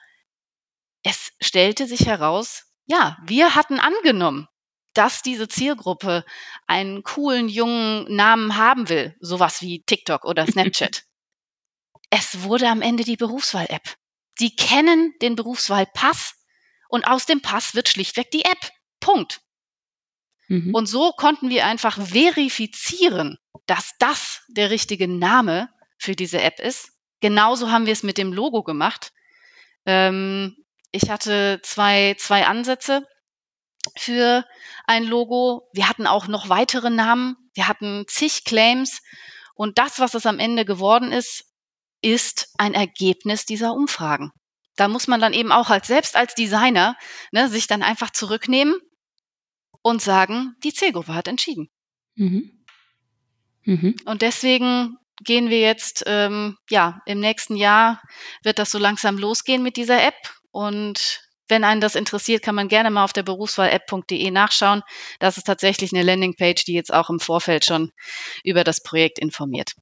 Es 1.03 1.31
stellte 1.41 1.88
sich 1.88 2.05
heraus, 2.08 2.65
ja, 2.86 3.17
wir 3.25 3.55
hatten 3.55 3.79
angenommen, 3.79 4.48
dass 4.93 5.22
diese 5.22 5.48
Zielgruppe 5.48 6.25
einen 6.67 7.03
coolen 7.03 7.48
jungen 7.48 8.13
Namen 8.13 8.58
haben 8.58 8.89
will, 8.89 9.15
sowas 9.19 9.62
wie 9.62 9.84
TikTok 9.84 10.25
oder 10.25 10.46
Snapchat. 10.46 11.03
es 12.10 12.41
wurde 12.41 12.67
am 12.67 12.81
Ende 12.81 13.03
die 13.03 13.17
Berufswahl-App. 13.17 13.96
Sie 14.38 14.55
kennen 14.55 15.13
den 15.22 15.36
Berufswahlpass 15.36 16.34
und 16.89 17.05
aus 17.05 17.25
dem 17.25 17.41
Pass 17.41 17.75
wird 17.75 17.89
schlichtweg 17.89 18.31
die 18.31 18.46
App. 18.46 18.72
Punkt. 19.00 19.41
Mhm. 20.50 20.74
Und 20.74 20.88
so 20.88 21.12
konnten 21.12 21.50
wir 21.50 21.65
einfach 21.65 22.01
verifizieren, 22.01 23.38
dass 23.68 23.94
das 24.00 24.41
der 24.50 24.72
richtige 24.72 25.08
Name 25.08 25.70
für 25.98 26.15
diese 26.15 26.41
App 26.41 26.60
ist. 26.60 26.91
Genauso 27.22 27.72
haben 27.72 27.86
wir 27.86 27.94
es 27.94 28.03
mit 28.03 28.18
dem 28.18 28.34
Logo 28.34 28.63
gemacht. 28.63 29.12
Ähm, 29.86 30.58
ich 30.91 31.10
hatte 31.10 31.60
zwei, 31.63 32.15
zwei 32.18 32.48
Ansätze 32.48 33.06
für 33.96 34.44
ein 34.88 35.03
Logo. 35.03 35.70
Wir 35.74 35.88
hatten 35.88 36.08
auch 36.08 36.27
noch 36.27 36.50
weitere 36.50 36.89
Namen. 36.89 37.38
Wir 37.53 37.68
hatten 37.68 38.06
zig 38.08 38.44
Claims. 38.44 39.01
Und 39.53 39.77
das, 39.77 40.00
was 40.00 40.15
es 40.15 40.25
am 40.25 40.39
Ende 40.39 40.65
geworden 40.65 41.12
ist, 41.12 41.46
ist 42.01 42.53
ein 42.58 42.74
Ergebnis 42.74 43.46
dieser 43.46 43.74
Umfragen. 43.74 44.32
Da 44.77 44.88
muss 44.88 45.08
man 45.08 45.20
dann 45.20 45.34
eben 45.34 45.51
auch 45.51 45.70
als 45.70 45.88
selbst 45.88 46.15
als 46.15 46.34
Designer 46.34 46.96
ne, 47.32 47.50
sich 47.50 47.67
dann 47.67 47.84
einfach 47.84 48.10
zurücknehmen 48.10 48.76
und 49.89 50.02
sagen, 50.02 50.56
die 50.63 50.73
Zielgruppe 50.73 51.15
hat 51.15 51.28
entschieden. 51.28 51.69
Mhm. 52.15 52.52
Mhm. 53.63 53.95
Und 54.06 54.21
deswegen 54.21 54.97
gehen 55.23 55.49
wir 55.49 55.60
jetzt, 55.60 56.04
ähm, 56.08 56.58
ja, 56.69 57.02
im 57.06 57.19
nächsten 57.19 57.56
Jahr 57.56 58.02
wird 58.43 58.60
das 58.60 58.71
so 58.71 58.78
langsam 58.78 59.17
losgehen 59.17 59.63
mit 59.63 59.78
dieser 59.78 60.02
App. 60.02 60.15
Und 60.52 61.21
wenn 61.47 61.63
einen 61.63 61.82
das 61.82 61.95
interessiert, 61.95 62.43
kann 62.43 62.56
man 62.56 62.67
gerne 62.67 62.91
mal 62.91 63.04
auf 63.04 63.13
der 63.13 63.23
Berufswahl-App.de 63.23 64.32
nachschauen. 64.32 64.82
Das 65.19 65.38
ist 65.38 65.45
tatsächlich 65.45 65.91
eine 65.93 66.04
Landingpage, 66.04 66.63
die 66.65 66.73
jetzt 66.73 66.93
auch 66.93 67.10
im 67.10 67.19
Vorfeld 67.19 67.65
schon 67.65 67.91
über 68.43 68.63
das 68.63 68.82
Projekt 68.82 69.19
informiert. 69.19 69.73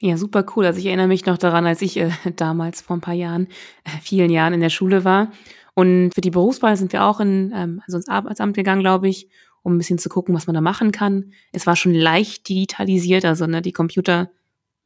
Ja, 0.00 0.16
super 0.16 0.44
cool. 0.54 0.66
Also 0.66 0.78
ich 0.78 0.86
erinnere 0.86 1.08
mich 1.08 1.26
noch 1.26 1.38
daran, 1.38 1.66
als 1.66 1.82
ich 1.82 1.96
äh, 1.96 2.10
damals 2.36 2.82
vor 2.82 2.96
ein 2.96 3.00
paar 3.00 3.14
Jahren, 3.14 3.48
äh, 3.84 3.98
vielen 4.00 4.30
Jahren 4.30 4.52
in 4.52 4.60
der 4.60 4.70
Schule 4.70 5.04
war 5.04 5.32
und 5.78 6.12
für 6.12 6.20
die 6.20 6.32
Berufswahl 6.32 6.76
sind 6.76 6.92
wir 6.92 7.04
auch 7.04 7.20
in, 7.20 7.52
ähm, 7.54 7.82
also 7.86 7.98
ins 7.98 8.08
Arbeitsamt 8.08 8.56
gegangen, 8.56 8.80
glaube 8.80 9.08
ich, 9.08 9.28
um 9.62 9.76
ein 9.76 9.78
bisschen 9.78 9.98
zu 9.98 10.08
gucken, 10.08 10.34
was 10.34 10.48
man 10.48 10.54
da 10.54 10.60
machen 10.60 10.90
kann. 10.90 11.32
Es 11.52 11.68
war 11.68 11.76
schon 11.76 11.94
leicht 11.94 12.48
digitalisiert, 12.48 13.24
also 13.24 13.46
ne, 13.46 13.62
die 13.62 13.70
Computer 13.70 14.28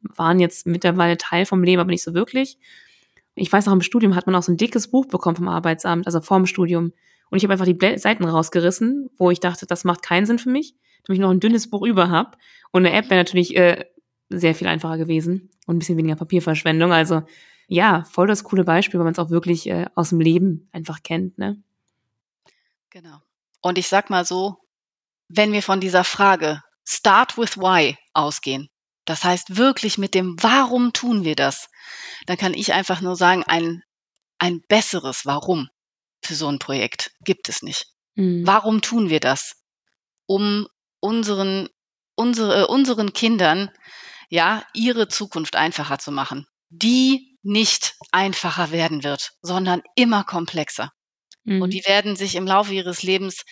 waren 0.02 0.38
jetzt 0.38 0.66
mittlerweile 0.66 1.16
Teil 1.16 1.46
vom 1.46 1.64
Leben, 1.64 1.80
aber 1.80 1.88
nicht 1.88 2.02
so 2.02 2.12
wirklich. 2.12 2.58
Ich 3.34 3.50
weiß 3.50 3.64
noch, 3.64 3.72
im 3.72 3.80
Studium 3.80 4.14
hat 4.14 4.26
man 4.26 4.34
auch 4.34 4.42
so 4.42 4.52
ein 4.52 4.58
dickes 4.58 4.88
Buch 4.88 5.06
bekommen 5.06 5.36
vom 5.36 5.48
Arbeitsamt, 5.48 6.04
also 6.04 6.20
vorm 6.20 6.44
Studium. 6.44 6.92
Und 7.30 7.38
ich 7.38 7.44
habe 7.44 7.54
einfach 7.54 7.64
die 7.64 7.98
Seiten 7.98 8.26
rausgerissen, 8.26 9.08
wo 9.16 9.30
ich 9.30 9.40
dachte, 9.40 9.64
das 9.64 9.84
macht 9.84 10.02
keinen 10.02 10.26
Sinn 10.26 10.38
für 10.38 10.50
mich, 10.50 10.74
damit 11.04 11.16
ich 11.16 11.22
noch 11.22 11.30
ein 11.30 11.40
dünnes 11.40 11.70
Buch 11.70 11.86
über 11.86 12.10
habe. 12.10 12.36
Und 12.70 12.84
eine 12.84 12.94
App 12.94 13.08
wäre 13.08 13.20
natürlich 13.20 13.56
äh, 13.56 13.86
sehr 14.28 14.54
viel 14.54 14.66
einfacher 14.66 14.98
gewesen 14.98 15.48
und 15.66 15.76
ein 15.76 15.78
bisschen 15.78 15.96
weniger 15.96 16.16
Papierverschwendung. 16.16 16.92
Also 16.92 17.22
ja, 17.68 18.04
voll 18.04 18.26
das 18.26 18.44
coole 18.44 18.64
Beispiel, 18.64 18.98
weil 18.98 19.04
man 19.04 19.12
es 19.12 19.18
auch 19.18 19.30
wirklich 19.30 19.68
äh, 19.68 19.86
aus 19.94 20.10
dem 20.10 20.20
Leben 20.20 20.68
einfach 20.72 21.02
kennt, 21.02 21.38
ne? 21.38 21.62
Genau. 22.90 23.18
Und 23.60 23.78
ich 23.78 23.88
sag 23.88 24.10
mal 24.10 24.24
so, 24.24 24.58
wenn 25.28 25.52
wir 25.52 25.62
von 25.62 25.80
dieser 25.80 26.04
Frage 26.04 26.62
Start 26.86 27.38
with 27.38 27.56
Why 27.56 27.96
ausgehen, 28.12 28.68
das 29.04 29.24
heißt 29.24 29.56
wirklich 29.56 29.98
mit 29.98 30.14
dem 30.14 30.36
Warum 30.42 30.92
tun 30.92 31.24
wir 31.24 31.34
das, 31.34 31.68
dann 32.26 32.36
kann 32.36 32.54
ich 32.54 32.72
einfach 32.72 33.00
nur 33.00 33.16
sagen, 33.16 33.42
ein, 33.44 33.82
ein 34.38 34.60
besseres 34.68 35.24
Warum 35.24 35.68
für 36.22 36.34
so 36.34 36.48
ein 36.48 36.58
Projekt 36.58 37.12
gibt 37.24 37.48
es 37.48 37.62
nicht. 37.62 37.86
Mhm. 38.14 38.46
Warum 38.46 38.82
tun 38.82 39.08
wir 39.08 39.20
das? 39.20 39.56
Um 40.26 40.68
unseren, 41.00 41.68
unsere, 42.14 42.68
unseren 42.68 43.12
Kindern 43.12 43.70
ja 44.28 44.64
ihre 44.74 45.08
Zukunft 45.08 45.56
einfacher 45.56 45.98
zu 45.98 46.12
machen. 46.12 46.46
Die 46.70 47.31
nicht 47.42 47.94
einfacher 48.12 48.70
werden 48.70 49.04
wird, 49.04 49.32
sondern 49.42 49.82
immer 49.94 50.24
komplexer. 50.24 50.92
Mhm. 51.44 51.62
Und 51.62 51.70
die 51.72 51.84
werden 51.86 52.16
sich 52.16 52.36
im 52.36 52.46
Laufe 52.46 52.72
ihres 52.72 53.02
Lebens 53.02 53.44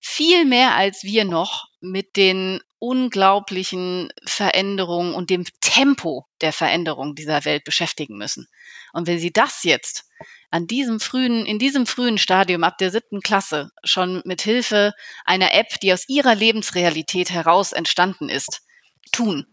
viel 0.00 0.44
mehr 0.46 0.74
als 0.74 1.04
wir 1.04 1.24
noch 1.24 1.68
mit 1.80 2.16
den 2.16 2.60
unglaublichen 2.78 4.10
Veränderungen 4.24 5.14
und 5.14 5.28
dem 5.28 5.44
Tempo 5.60 6.26
der 6.40 6.52
Veränderung 6.52 7.14
dieser 7.14 7.44
Welt 7.44 7.64
beschäftigen 7.64 8.16
müssen. 8.16 8.46
Und 8.94 9.06
wenn 9.06 9.18
sie 9.18 9.32
das 9.32 9.62
jetzt 9.64 10.04
an 10.50 10.66
diesem 10.66 10.98
frühen, 10.98 11.44
in 11.44 11.58
diesem 11.58 11.86
frühen 11.86 12.16
Stadium 12.16 12.64
ab 12.64 12.78
der 12.78 12.90
siebten 12.90 13.20
Klasse 13.20 13.70
schon 13.84 14.22
mit 14.24 14.40
Hilfe 14.40 14.92
einer 15.24 15.52
App, 15.52 15.78
die 15.80 15.92
aus 15.92 16.08
ihrer 16.08 16.34
Lebensrealität 16.34 17.30
heraus 17.30 17.72
entstanden 17.72 18.30
ist, 18.30 18.62
tun, 19.12 19.46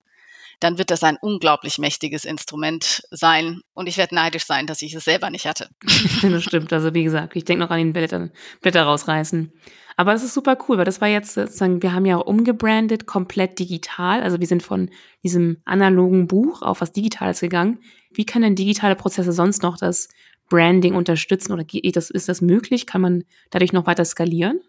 dann 0.60 0.78
wird 0.78 0.89
das 0.89 1.04
ein 1.04 1.17
unglaublich 1.22 1.78
mächtiges 1.78 2.26
Instrument 2.26 3.04
sein. 3.12 3.62
Und 3.74 3.88
ich 3.88 3.98
werde 3.98 4.15
neidisch 4.15 4.46
sein, 4.46 4.65
dass 4.65 4.82
ich 4.82 4.93
es 4.93 5.06
selber 5.06 5.30
nicht 5.30 5.46
hatte. 5.46 5.70
das 6.22 6.43
stimmt. 6.43 6.74
Also 6.74 6.93
wie 6.93 7.04
gesagt, 7.04 7.36
ich 7.36 7.46
denke 7.46 7.63
noch 7.63 7.70
an 7.70 7.78
den 7.78 7.93
Blätter, 7.93 8.30
Blätter 8.62 8.84
rausreißen. 8.84 9.54
Aber 10.00 10.13
es 10.13 10.24
ist 10.24 10.34
super 10.34 10.58
cool, 10.67 10.78
weil 10.78 10.86
das 10.86 11.02
war 11.02 11.08
jetzt 11.08 11.34
sozusagen, 11.34 11.82
wir 11.82 11.93
haben 11.93 12.06
ja 12.06 12.17
umgebrandet, 12.17 13.08
komplett 13.08 13.60
digital. 13.60 14.22
Also 14.22 14.39
wir 14.39 14.48
sind 14.48 14.63
von 14.63 14.89
diesem 15.24 15.62
analogen 15.65 16.28
Buch 16.28 16.62
auf 16.62 16.82
was 16.82 16.91
Digitales 16.91 17.39
gegangen. 17.39 17.80
Wie 18.12 18.26
kann 18.26 18.41
denn 18.41 18.56
digitale 18.56 18.96
Prozesse 18.96 19.32
sonst 19.32 19.63
noch 19.63 19.78
das 19.78 20.08
Branding 20.50 20.96
unterstützen 20.96 21.52
oder 21.52 21.65
ist 21.72 22.30
das 22.30 22.41
möglich? 22.41 22.86
Kann 22.86 23.02
man 23.02 23.24
dadurch 23.50 23.74
noch 23.74 23.86
weiter 23.86 24.06
skalieren? 24.06 24.62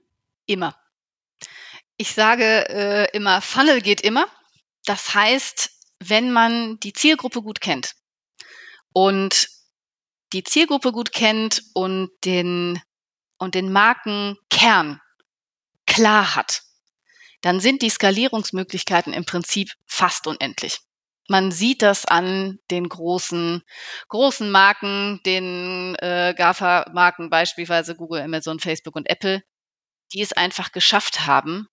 Immer. 0.47 0.75
Ich 1.99 2.13
sage 2.13 2.69
äh, 2.69 3.17
immer, 3.17 3.41
Funnel 3.41 3.81
geht 3.81 4.01
immer. 4.01 4.27
Das 4.87 5.15
heißt, 5.15 5.78
wenn 6.01 6.33
man 6.33 6.79
die 6.81 6.93
Zielgruppe 6.93 7.43
gut 7.43 7.61
kennt 7.61 7.95
und 8.93 9.49
die 10.33 10.45
Zielgruppe 10.45 10.93
gut 10.93 11.13
kennt 11.13 11.63
und 11.75 12.11
den, 12.25 12.81
und 13.39 13.55
den 13.55 13.73
Markenkern 13.73 15.01
klar 15.87 16.35
hat, 16.35 16.63
dann 17.41 17.61
sind 17.61 17.83
die 17.83 17.91
Skalierungsmöglichkeiten 17.91 19.13
im 19.13 19.25
Prinzip 19.25 19.71
fast 19.87 20.27
unendlich. 20.27 20.79
Man 21.29 21.53
sieht 21.53 21.83
das 21.83 22.07
an 22.07 22.59
den 22.71 22.89
großen, 22.89 23.63
großen 24.09 24.51
Marken, 24.51 25.21
den 25.27 25.95
äh, 25.97 26.35
GAFA-Marken, 26.37 27.29
beispielsweise 27.29 27.95
Google, 27.95 28.23
Amazon, 28.23 28.61
Facebook 28.61 28.97
und 28.97 29.09
Apple, 29.11 29.43
die 30.13 30.23
es 30.23 30.33
einfach 30.33 30.73
geschafft 30.73 31.27
haben, 31.27 31.69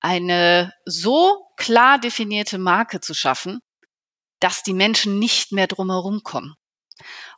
eine 0.00 0.72
so 0.84 1.46
klar 1.56 1.98
definierte 1.98 2.58
Marke 2.58 3.00
zu 3.00 3.14
schaffen, 3.14 3.60
dass 4.40 4.62
die 4.62 4.74
Menschen 4.74 5.18
nicht 5.18 5.52
mehr 5.52 5.66
drumherum 5.66 6.22
kommen. 6.22 6.54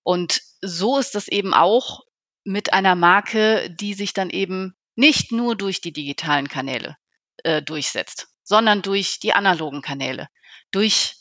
Und 0.02 0.40
so 0.60 0.98
ist 0.98 1.14
das 1.14 1.28
eben 1.28 1.54
auch 1.54 2.00
mit 2.44 2.72
einer 2.72 2.94
Marke, 2.94 3.70
die 3.70 3.94
sich 3.94 4.12
dann 4.12 4.30
eben 4.30 4.74
nicht 4.96 5.32
nur 5.32 5.56
durch 5.56 5.80
die 5.80 5.92
digitalen 5.92 6.48
Kanäle 6.48 6.96
äh, 7.44 7.62
durchsetzt, 7.62 8.28
sondern 8.42 8.82
durch 8.82 9.18
die 9.18 9.32
analogen 9.32 9.82
Kanäle, 9.82 10.28
durch 10.70 11.16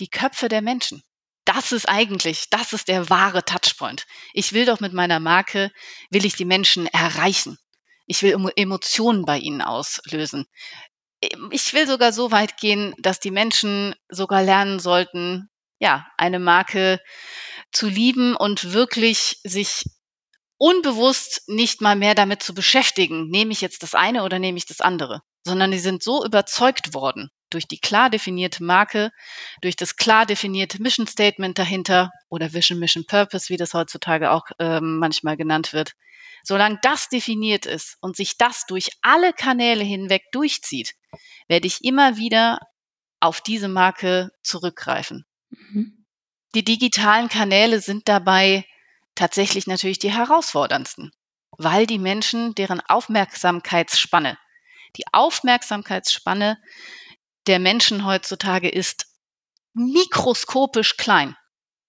die 0.00 0.08
Köpfe 0.08 0.48
der 0.48 0.62
Menschen. 0.62 1.02
Das 1.44 1.72
ist 1.72 1.88
eigentlich, 1.88 2.50
das 2.50 2.72
ist 2.72 2.88
der 2.88 3.10
wahre 3.10 3.44
Touchpoint. 3.44 4.06
Ich 4.32 4.52
will 4.52 4.64
doch 4.64 4.80
mit 4.80 4.92
meiner 4.92 5.20
Marke, 5.20 5.70
will 6.10 6.24
ich 6.24 6.34
die 6.34 6.44
Menschen 6.44 6.86
erreichen. 6.86 7.58
Ich 8.12 8.22
will 8.22 8.36
Emotionen 8.56 9.24
bei 9.24 9.38
ihnen 9.38 9.62
auslösen. 9.62 10.44
Ich 11.50 11.72
will 11.72 11.86
sogar 11.86 12.12
so 12.12 12.30
weit 12.30 12.58
gehen, 12.58 12.94
dass 12.98 13.20
die 13.20 13.30
Menschen 13.30 13.94
sogar 14.10 14.42
lernen 14.42 14.80
sollten, 14.80 15.48
ja, 15.78 16.06
eine 16.18 16.38
Marke 16.38 17.00
zu 17.72 17.88
lieben 17.88 18.36
und 18.36 18.74
wirklich 18.74 19.40
sich 19.44 19.84
unbewusst 20.58 21.48
nicht 21.48 21.80
mal 21.80 21.96
mehr 21.96 22.14
damit 22.14 22.42
zu 22.42 22.52
beschäftigen, 22.52 23.30
nehme 23.30 23.50
ich 23.52 23.62
jetzt 23.62 23.82
das 23.82 23.94
eine 23.94 24.24
oder 24.24 24.38
nehme 24.38 24.58
ich 24.58 24.66
das 24.66 24.82
andere, 24.82 25.22
sondern 25.42 25.70
die 25.70 25.78
sind 25.78 26.02
so 26.02 26.22
überzeugt 26.22 26.92
worden 26.92 27.30
durch 27.48 27.66
die 27.66 27.80
klar 27.80 28.10
definierte 28.10 28.62
Marke, 28.62 29.10
durch 29.62 29.76
das 29.76 29.96
klar 29.96 30.26
definierte 30.26 30.82
Mission 30.82 31.06
Statement 31.06 31.58
dahinter 31.58 32.10
oder 32.28 32.52
Vision, 32.52 32.78
Mission, 32.78 33.06
Purpose, 33.06 33.48
wie 33.48 33.56
das 33.56 33.72
heutzutage 33.72 34.32
auch 34.32 34.44
ähm, 34.58 34.98
manchmal 34.98 35.38
genannt 35.38 35.72
wird. 35.72 35.94
Solange 36.42 36.78
das 36.82 37.08
definiert 37.08 37.66
ist 37.66 37.96
und 38.00 38.16
sich 38.16 38.36
das 38.36 38.66
durch 38.66 38.90
alle 39.02 39.32
Kanäle 39.32 39.84
hinweg 39.84 40.24
durchzieht, 40.32 40.94
werde 41.48 41.66
ich 41.66 41.84
immer 41.84 42.16
wieder 42.16 42.58
auf 43.20 43.40
diese 43.40 43.68
Marke 43.68 44.30
zurückgreifen. 44.42 45.24
Mhm. 45.50 46.04
Die 46.54 46.64
digitalen 46.64 47.28
Kanäle 47.28 47.80
sind 47.80 48.08
dabei 48.08 48.66
tatsächlich 49.14 49.66
natürlich 49.66 49.98
die 49.98 50.12
herausforderndsten, 50.12 51.12
weil 51.52 51.86
die 51.86 51.98
Menschen, 51.98 52.54
deren 52.54 52.80
Aufmerksamkeitsspanne, 52.80 54.38
die 54.96 55.04
Aufmerksamkeitsspanne 55.12 56.58
der 57.46 57.58
Menschen 57.58 58.04
heutzutage 58.04 58.68
ist 58.68 59.06
mikroskopisch 59.74 60.96
klein, 60.96 61.36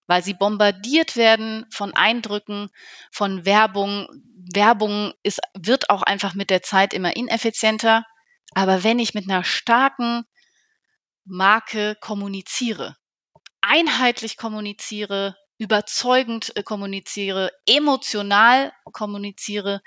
weil 0.07 0.23
sie 0.23 0.33
bombardiert 0.33 1.15
werden 1.15 1.65
von 1.71 1.93
Eindrücken, 1.93 2.69
von 3.11 3.45
Werbung. 3.45 4.07
Werbung 4.53 5.13
ist, 5.23 5.39
wird 5.53 5.89
auch 5.89 6.03
einfach 6.03 6.33
mit 6.33 6.49
der 6.49 6.61
Zeit 6.61 6.93
immer 6.93 7.15
ineffizienter. 7.15 8.05
Aber 8.53 8.83
wenn 8.83 8.99
ich 8.99 9.13
mit 9.13 9.29
einer 9.29 9.43
starken 9.43 10.25
Marke 11.25 11.95
kommuniziere, 12.01 12.97
einheitlich 13.61 14.37
kommuniziere, 14.37 15.35
überzeugend 15.57 16.55
äh, 16.57 16.63
kommuniziere, 16.63 17.51
emotional 17.65 18.73
kommuniziere, 18.91 19.81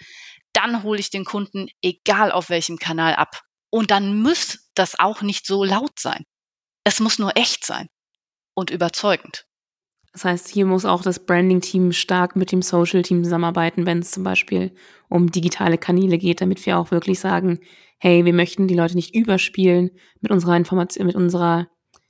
dann 0.53 0.83
hole 0.83 0.99
ich 0.99 1.11
den 1.11 1.27
Kunden, 1.27 1.69
egal 1.83 2.33
auf 2.33 2.49
welchem 2.49 2.79
Kanal, 2.79 3.15
ab. 3.15 3.43
Und 3.69 3.91
dann 3.91 4.23
muss 4.23 4.71
das 4.75 4.99
auch 4.99 5.21
nicht 5.21 5.47
so 5.47 5.65
laut 5.65 5.99
sein. 5.99 6.25
Es 6.85 7.01
muss 7.01 7.19
nur 7.19 7.37
echt 7.37 7.67
sein 7.67 7.89
und 8.55 8.71
überzeugend. 8.71 9.45
Das 10.17 10.25
heißt, 10.25 10.49
hier 10.49 10.65
muss 10.65 10.87
auch 10.87 11.03
das 11.03 11.27
Branding-Team 11.27 11.93
stark 11.93 12.37
mit 12.37 12.51
dem 12.51 12.63
Social-Team 12.63 13.23
zusammenarbeiten, 13.23 13.85
wenn 13.85 13.99
es 13.99 14.13
zum 14.13 14.25
Beispiel 14.25 14.73
um 15.11 15.31
digitale 15.31 15.77
Kanäle 15.77 16.17
geht, 16.17 16.41
damit 16.41 16.65
wir 16.65 16.79
auch 16.79 16.91
wirklich 16.91 17.21
sagen, 17.21 17.61
hey, 17.99 18.25
wir 18.25 18.33
möchten 18.33 18.67
die 18.67 18.75
Leute 18.75 18.95
nicht 18.95 19.15
überspielen 19.15 19.91
mit 20.23 20.33
unserer 20.33 20.57
Information, 20.57 21.05
mit 21.05 21.17
unserer, 21.17 21.69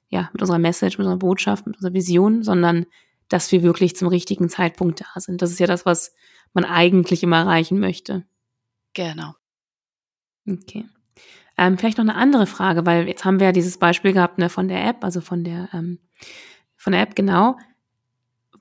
ja, 0.08 0.30
mit 0.32 0.40
unserer 0.40 0.60
Message, 0.60 0.98
mit 0.98 1.04
unserer 1.04 1.18
Botschaft, 1.18 1.66
mit 1.66 1.74
unserer 1.74 1.94
Vision, 1.94 2.44
sondern 2.44 2.86
dass 3.28 3.50
wir 3.50 3.64
wirklich 3.64 3.96
zum 3.96 4.06
richtigen 4.06 4.48
Zeitpunkt 4.48 5.00
da 5.00 5.20
sind. 5.20 5.42
Das 5.42 5.50
ist 5.50 5.58
ja 5.58 5.66
das, 5.66 5.84
was 5.84 6.14
man 6.52 6.64
eigentlich 6.64 7.24
immer 7.24 7.38
erreichen 7.38 7.80
möchte. 7.80 8.24
Genau. 8.94 9.34
Okay. 10.48 10.84
Ähm, 11.58 11.76
vielleicht 11.76 11.98
noch 11.98 12.04
eine 12.04 12.14
andere 12.14 12.46
Frage, 12.46 12.86
weil 12.86 13.08
jetzt 13.08 13.24
haben 13.24 13.40
wir 13.40 13.48
ja 13.48 13.52
dieses 13.52 13.78
Beispiel 13.78 14.12
gehabt 14.12 14.38
ne, 14.38 14.48
von 14.48 14.68
der 14.68 14.86
App, 14.86 15.02
also 15.02 15.20
von 15.20 15.42
der, 15.42 15.70
ähm, 15.72 15.98
von 16.76 16.92
der 16.92 17.02
App 17.02 17.16
genau. 17.16 17.56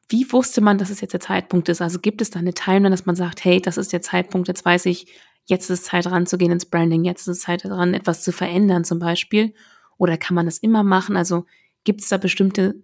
Wie 0.08 0.32
wusste 0.32 0.62
man, 0.62 0.78
dass 0.78 0.89
es 0.89 1.02
jetzt 1.02 1.13
der 1.13 1.20
Zeitpunkt 1.20 1.68
ist? 1.70 1.82
Also 1.82 2.00
gibt 2.00 2.22
es 2.22 2.30
da 2.30 2.39
eine 2.39 2.54
Timeline, 2.54 2.91
dass 2.91 3.06
man 3.06 3.15
sagt, 3.15 3.44
hey, 3.44 3.62
das 3.62 3.78
ist 3.78 3.91
der 3.91 4.02
Zeitpunkt, 4.02 4.48
jetzt 4.48 4.63
weiß 4.63 4.86
ich, 4.86 5.08
jetzt 5.46 5.70
ist 5.70 5.80
es 5.80 5.86
Zeit 5.86 6.06
ranzugehen 6.08 6.52
ins 6.52 6.65
Branding, 6.65 7.04
jetzt 7.04 7.22
ist 7.22 7.38
es 7.38 7.39
Zeit 7.41 7.63
dran, 7.63 7.94
etwas 7.94 8.24
zu 8.24 8.32
verändern 8.32 8.84
zum 8.84 9.00
Beispiel? 9.00 9.54
Oder 9.98 10.18
kann 10.18 10.36
man 10.36 10.46
das 10.46 10.60
immer 10.60 10.84
machen? 10.84 11.18
Also 11.18 11.46
gibt 11.84 12.02
es 12.02 12.10
da 12.10 12.18
bestimmte 12.18 12.76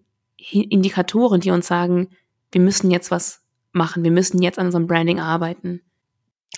Indikatoren, 0.52 1.42
die 1.42 1.52
uns 1.52 1.68
sagen, 1.68 2.10
wir 2.52 2.62
müssen 2.62 2.90
jetzt 2.90 3.12
was 3.12 3.42
machen, 3.72 4.04
wir 4.04 4.12
müssen 4.12 4.42
jetzt 4.42 4.60
an 4.60 4.66
unserem 4.68 4.88
Branding 4.88 5.20
arbeiten? 5.20 5.82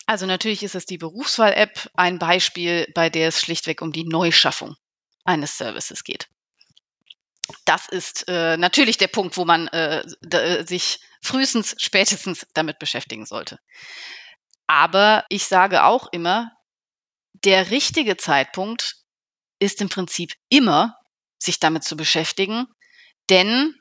Also 0.06 0.26
natürlich 0.26 0.64
ist 0.64 0.76
es 0.76 0.86
die 0.86 0.98
Berufswahl-App 0.98 1.90
ein 1.94 2.20
Beispiel, 2.20 2.88
bei 2.94 3.10
der 3.10 3.28
es 3.28 3.40
schlichtweg 3.40 3.82
um 3.82 3.92
die 3.92 4.06
Neuschaffung 4.06 4.76
eines 5.24 5.58
Services 5.58 6.04
geht. 6.04 6.28
Das 7.66 7.88
ist 7.88 8.28
äh, 8.28 8.58
natürlich 8.58 8.98
der 8.98 9.08
Punkt, 9.08 9.38
wo 9.38 9.46
man 9.46 9.68
äh, 9.70 10.04
äh 10.32 10.66
sich 10.66 11.00
frühestens, 11.22 11.76
spätestens 11.78 12.46
damit 12.54 12.80
beschäftigen 12.80 13.26
sollte. 13.26 13.60
Aber 14.68 15.26
ich 15.30 15.46
sage 15.46 15.84
auch 15.84 16.08
immer, 16.12 16.52
der 17.34 17.72
richtige 17.72 18.18
Zeitpunkt 18.18 18.96
ist 19.60 19.82
im 19.82 19.90
Prinzip 19.90 20.34
immer, 20.50 20.96
sich 21.38 21.60
damit 21.60 21.84
zu 21.84 21.98
beschäftigen, 21.98 22.68
denn, 23.30 23.76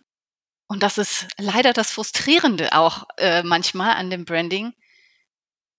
und 0.66 0.83
das 0.83 0.98
ist 0.98 1.27
leider 1.38 1.72
das 1.72 1.92
Frustrierende 1.92 2.72
auch 2.72 3.05
äh, 3.18 3.42
manchmal 3.42 3.94
an 3.94 4.11
dem 4.11 4.25
Branding, 4.25 4.72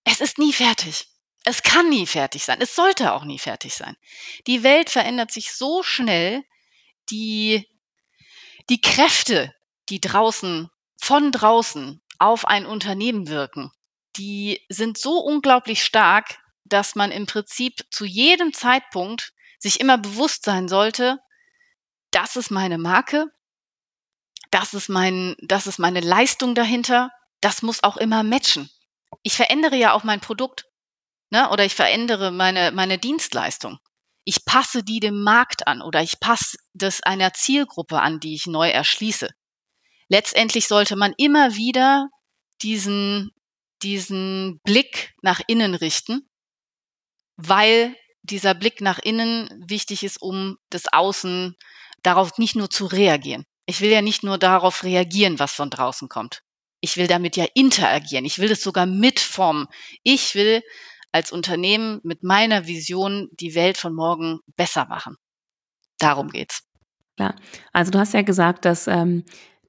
es 0.04 0.22
ist 0.22 0.38
nie 0.38 0.54
fertig. 0.54 1.08
Es 1.46 1.62
kann 1.64 1.90
nie 1.90 2.08
fertig 2.08 2.44
sein. 2.44 2.62
Es 2.62 2.76
sollte 2.76 3.14
auch 3.14 3.26
nie 3.26 3.40
fertig 3.40 3.74
sein. 3.74 3.98
Die 4.48 4.64
Welt 4.64 4.90
verändert 4.90 5.32
sich 5.32 5.54
so 5.54 5.84
schnell, 5.84 6.44
die, 7.10 7.68
die 8.70 8.82
Kräfte, 8.82 9.54
die 9.90 10.00
draußen, 10.02 10.70
von 11.02 11.32
draußen 11.32 12.02
auf 12.20 12.46
ein 12.46 12.66
Unternehmen 12.66 13.28
wirken, 13.28 13.72
die 14.18 14.62
sind 14.70 14.98
so 14.98 15.20
unglaublich 15.20 15.84
stark, 15.84 16.38
dass 16.66 16.96
man 16.96 17.12
im 17.12 17.26
Prinzip 17.26 17.86
zu 17.92 18.06
jedem 18.06 18.54
Zeitpunkt 18.54 19.34
sich 19.60 19.80
immer 19.80 19.98
bewusst 19.98 20.46
sein 20.46 20.68
sollte, 20.68 21.20
das 22.12 22.36
ist 22.36 22.52
meine 22.52 22.78
Marke, 22.78 23.28
das 24.52 24.74
ist 24.74 24.90
mein, 24.90 25.36
das 25.42 25.68
ist 25.68 25.80
meine 25.80 26.00
Leistung 26.00 26.56
dahinter, 26.56 27.12
das 27.42 27.62
muss 27.62 27.84
auch 27.84 27.98
immer 27.98 28.24
matchen 28.24 28.70
ich 29.22 29.36
verändere 29.36 29.76
ja 29.76 29.94
auch 29.94 30.04
mein 30.04 30.20
Produkt, 30.22 30.66
ne? 31.30 31.50
Oder 31.52 31.66
ich 31.66 31.76
verändere 31.76 32.32
meine, 32.32 32.72
meine 32.72 32.98
Dienstleistung. 32.98 33.80
Ich 34.26 34.46
passe 34.46 34.84
die 34.84 35.00
dem 35.00 35.22
Markt 35.22 35.68
an 35.68 35.82
oder 35.82 36.02
ich 36.02 36.20
passe 36.20 36.58
das 36.74 37.02
einer 37.02 37.34
Zielgruppe 37.34 38.02
an, 38.02 38.20
die 38.20 38.36
ich 38.36 38.48
neu 38.48 38.70
erschließe. 38.70 39.30
Letztendlich 40.08 40.68
sollte 40.68 40.96
man 40.96 41.14
immer 41.18 41.56
wieder 41.56 42.10
diesen, 42.62 43.32
diesen 43.82 44.60
Blick 44.64 45.14
nach 45.22 45.42
innen 45.48 45.76
richten, 45.76 46.30
weil 47.36 47.96
dieser 48.22 48.54
Blick 48.54 48.80
nach 48.80 49.00
innen 49.00 49.50
wichtig 49.68 50.04
ist, 50.04 50.22
um 50.22 50.58
das 50.70 50.92
Außen 50.92 51.56
darauf 52.04 52.38
nicht 52.38 52.56
nur 52.56 52.70
zu 52.70 52.86
reagieren. 52.86 53.46
Ich 53.66 53.82
will 53.82 53.92
ja 53.92 54.02
nicht 54.02 54.24
nur 54.24 54.38
darauf 54.38 54.84
reagieren, 54.84 55.40
was 55.40 55.54
von 55.54 55.70
draußen 55.70 56.10
kommt. 56.10 56.44
Ich 56.82 56.98
will 56.98 57.08
damit 57.08 57.38
ja 57.38 57.46
interagieren. 57.54 58.26
Ich 58.26 58.40
will 58.40 58.52
es 58.52 58.62
sogar 58.62 58.86
mitformen. 58.86 59.68
Ich 60.04 60.36
will 60.36 60.62
als 61.14 61.32
Unternehmen 61.32 62.02
mit 62.04 62.24
meiner 62.24 62.68
Vision 62.68 63.30
die 63.32 63.56
Welt 63.56 63.78
von 63.78 63.94
morgen 63.94 64.40
besser 64.58 64.86
machen. 64.88 65.16
Darum 66.00 66.30
geht's. 66.30 66.64
Ja, 67.20 67.36
also 67.72 67.92
du 67.92 68.00
hast 68.00 68.14
ja 68.14 68.24
gesagt, 68.24 68.66
dass 68.66 68.88
ähm, 68.88 69.24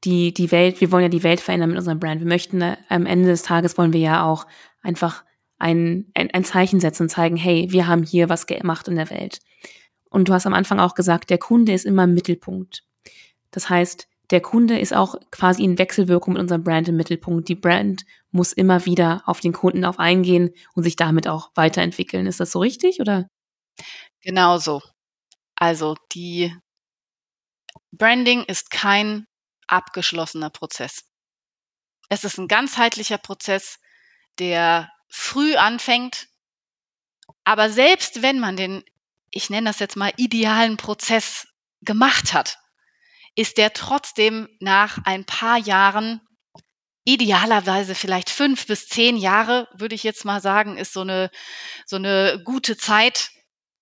die, 0.04 0.32
die 0.32 0.50
Welt, 0.50 0.80
wir 0.80 0.90
wollen 0.90 1.04
ja 1.04 1.08
die 1.08 1.22
Welt 1.22 1.40
verändern 1.40 1.70
mit 1.70 1.78
unserem 1.78 2.00
Brand. 2.00 2.20
Wir 2.20 2.26
möchten 2.26 2.62
äh, 2.62 2.76
am 2.88 3.06
Ende 3.06 3.28
des 3.28 3.42
Tages 3.42 3.76
wollen 3.78 3.92
wir 3.92 4.00
ja 4.00 4.24
auch 4.24 4.46
einfach 4.82 5.22
ein, 5.58 6.10
ein, 6.14 6.30
ein 6.30 6.44
Zeichen 6.44 6.80
setzen 6.80 7.04
und 7.04 7.08
zeigen, 7.10 7.36
hey, 7.36 7.66
wir 7.70 7.86
haben 7.86 8.02
hier 8.02 8.28
was 8.28 8.46
gemacht 8.46 8.88
in 8.88 8.96
der 8.96 9.10
Welt. 9.10 9.40
Und 10.08 10.28
du 10.28 10.32
hast 10.32 10.46
am 10.46 10.54
Anfang 10.54 10.80
auch 10.80 10.94
gesagt, 10.94 11.28
der 11.28 11.38
Kunde 11.38 11.72
ist 11.72 11.84
immer 11.84 12.04
im 12.04 12.14
Mittelpunkt. 12.14 12.84
Das 13.50 13.68
heißt, 13.68 14.08
der 14.34 14.42
Kunde 14.42 14.78
ist 14.78 14.92
auch 14.92 15.14
quasi 15.30 15.62
in 15.62 15.78
Wechselwirkung 15.78 16.34
mit 16.34 16.42
unserem 16.42 16.64
Brand 16.64 16.88
im 16.88 16.96
Mittelpunkt. 16.96 17.48
Die 17.48 17.54
Brand 17.54 18.04
muss 18.32 18.52
immer 18.52 18.84
wieder 18.84 19.22
auf 19.26 19.38
den 19.38 19.52
Kunden 19.52 19.84
auf 19.84 20.00
eingehen 20.00 20.50
und 20.74 20.82
sich 20.82 20.96
damit 20.96 21.28
auch 21.28 21.52
weiterentwickeln. 21.54 22.26
Ist 22.26 22.40
das 22.40 22.50
so 22.50 22.58
richtig 22.58 23.00
oder? 23.00 23.28
Genau 24.22 24.58
so. 24.58 24.82
Also 25.54 25.96
die 26.12 26.52
Branding 27.92 28.42
ist 28.42 28.70
kein 28.70 29.26
abgeschlossener 29.68 30.50
Prozess. 30.50 31.04
Es 32.08 32.24
ist 32.24 32.38
ein 32.38 32.48
ganzheitlicher 32.48 33.18
Prozess, 33.18 33.78
der 34.40 34.90
früh 35.08 35.54
anfängt. 35.54 36.26
Aber 37.44 37.70
selbst 37.70 38.20
wenn 38.20 38.40
man 38.40 38.56
den 38.56 38.82
ich 39.34 39.50
nenne 39.50 39.68
das 39.68 39.80
jetzt 39.80 39.96
mal, 39.96 40.12
idealen 40.16 40.76
Prozess 40.76 41.48
gemacht 41.82 42.32
hat, 42.32 42.58
ist 43.34 43.58
der 43.58 43.72
trotzdem 43.72 44.48
nach 44.60 44.98
ein 45.04 45.24
paar 45.24 45.58
Jahren, 45.58 46.20
idealerweise 47.04 47.94
vielleicht 47.94 48.30
fünf 48.30 48.66
bis 48.66 48.88
zehn 48.88 49.16
Jahre, 49.16 49.68
würde 49.74 49.94
ich 49.94 50.02
jetzt 50.02 50.24
mal 50.24 50.40
sagen, 50.40 50.78
ist 50.78 50.92
so 50.92 51.02
eine, 51.02 51.30
so 51.86 51.96
eine 51.96 52.40
gute 52.44 52.76
Zeit. 52.76 53.30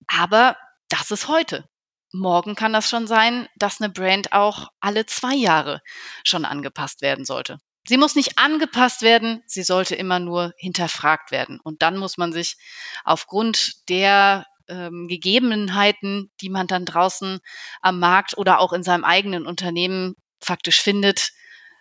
Aber 0.08 0.56
das 0.88 1.10
ist 1.10 1.28
heute. 1.28 1.64
Morgen 2.12 2.54
kann 2.54 2.72
das 2.72 2.90
schon 2.90 3.06
sein, 3.06 3.48
dass 3.56 3.80
eine 3.80 3.90
Brand 3.90 4.32
auch 4.32 4.68
alle 4.80 5.06
zwei 5.06 5.34
Jahre 5.34 5.80
schon 6.24 6.44
angepasst 6.44 7.00
werden 7.00 7.24
sollte. 7.24 7.58
Sie 7.86 7.96
muss 7.96 8.14
nicht 8.14 8.38
angepasst 8.38 9.02
werden, 9.02 9.42
sie 9.46 9.62
sollte 9.62 9.94
immer 9.94 10.18
nur 10.18 10.52
hinterfragt 10.56 11.30
werden. 11.30 11.58
Und 11.62 11.82
dann 11.82 11.96
muss 11.96 12.18
man 12.18 12.32
sich 12.32 12.56
aufgrund 13.04 13.88
der 13.88 14.46
ähm, 14.72 15.06
Gegebenheiten, 15.08 16.30
die 16.40 16.48
man 16.48 16.66
dann 16.66 16.84
draußen 16.84 17.40
am 17.80 17.98
Markt 17.98 18.36
oder 18.36 18.60
auch 18.60 18.72
in 18.72 18.82
seinem 18.82 19.04
eigenen 19.04 19.46
Unternehmen 19.46 20.14
faktisch 20.40 20.80
findet, 20.80 21.30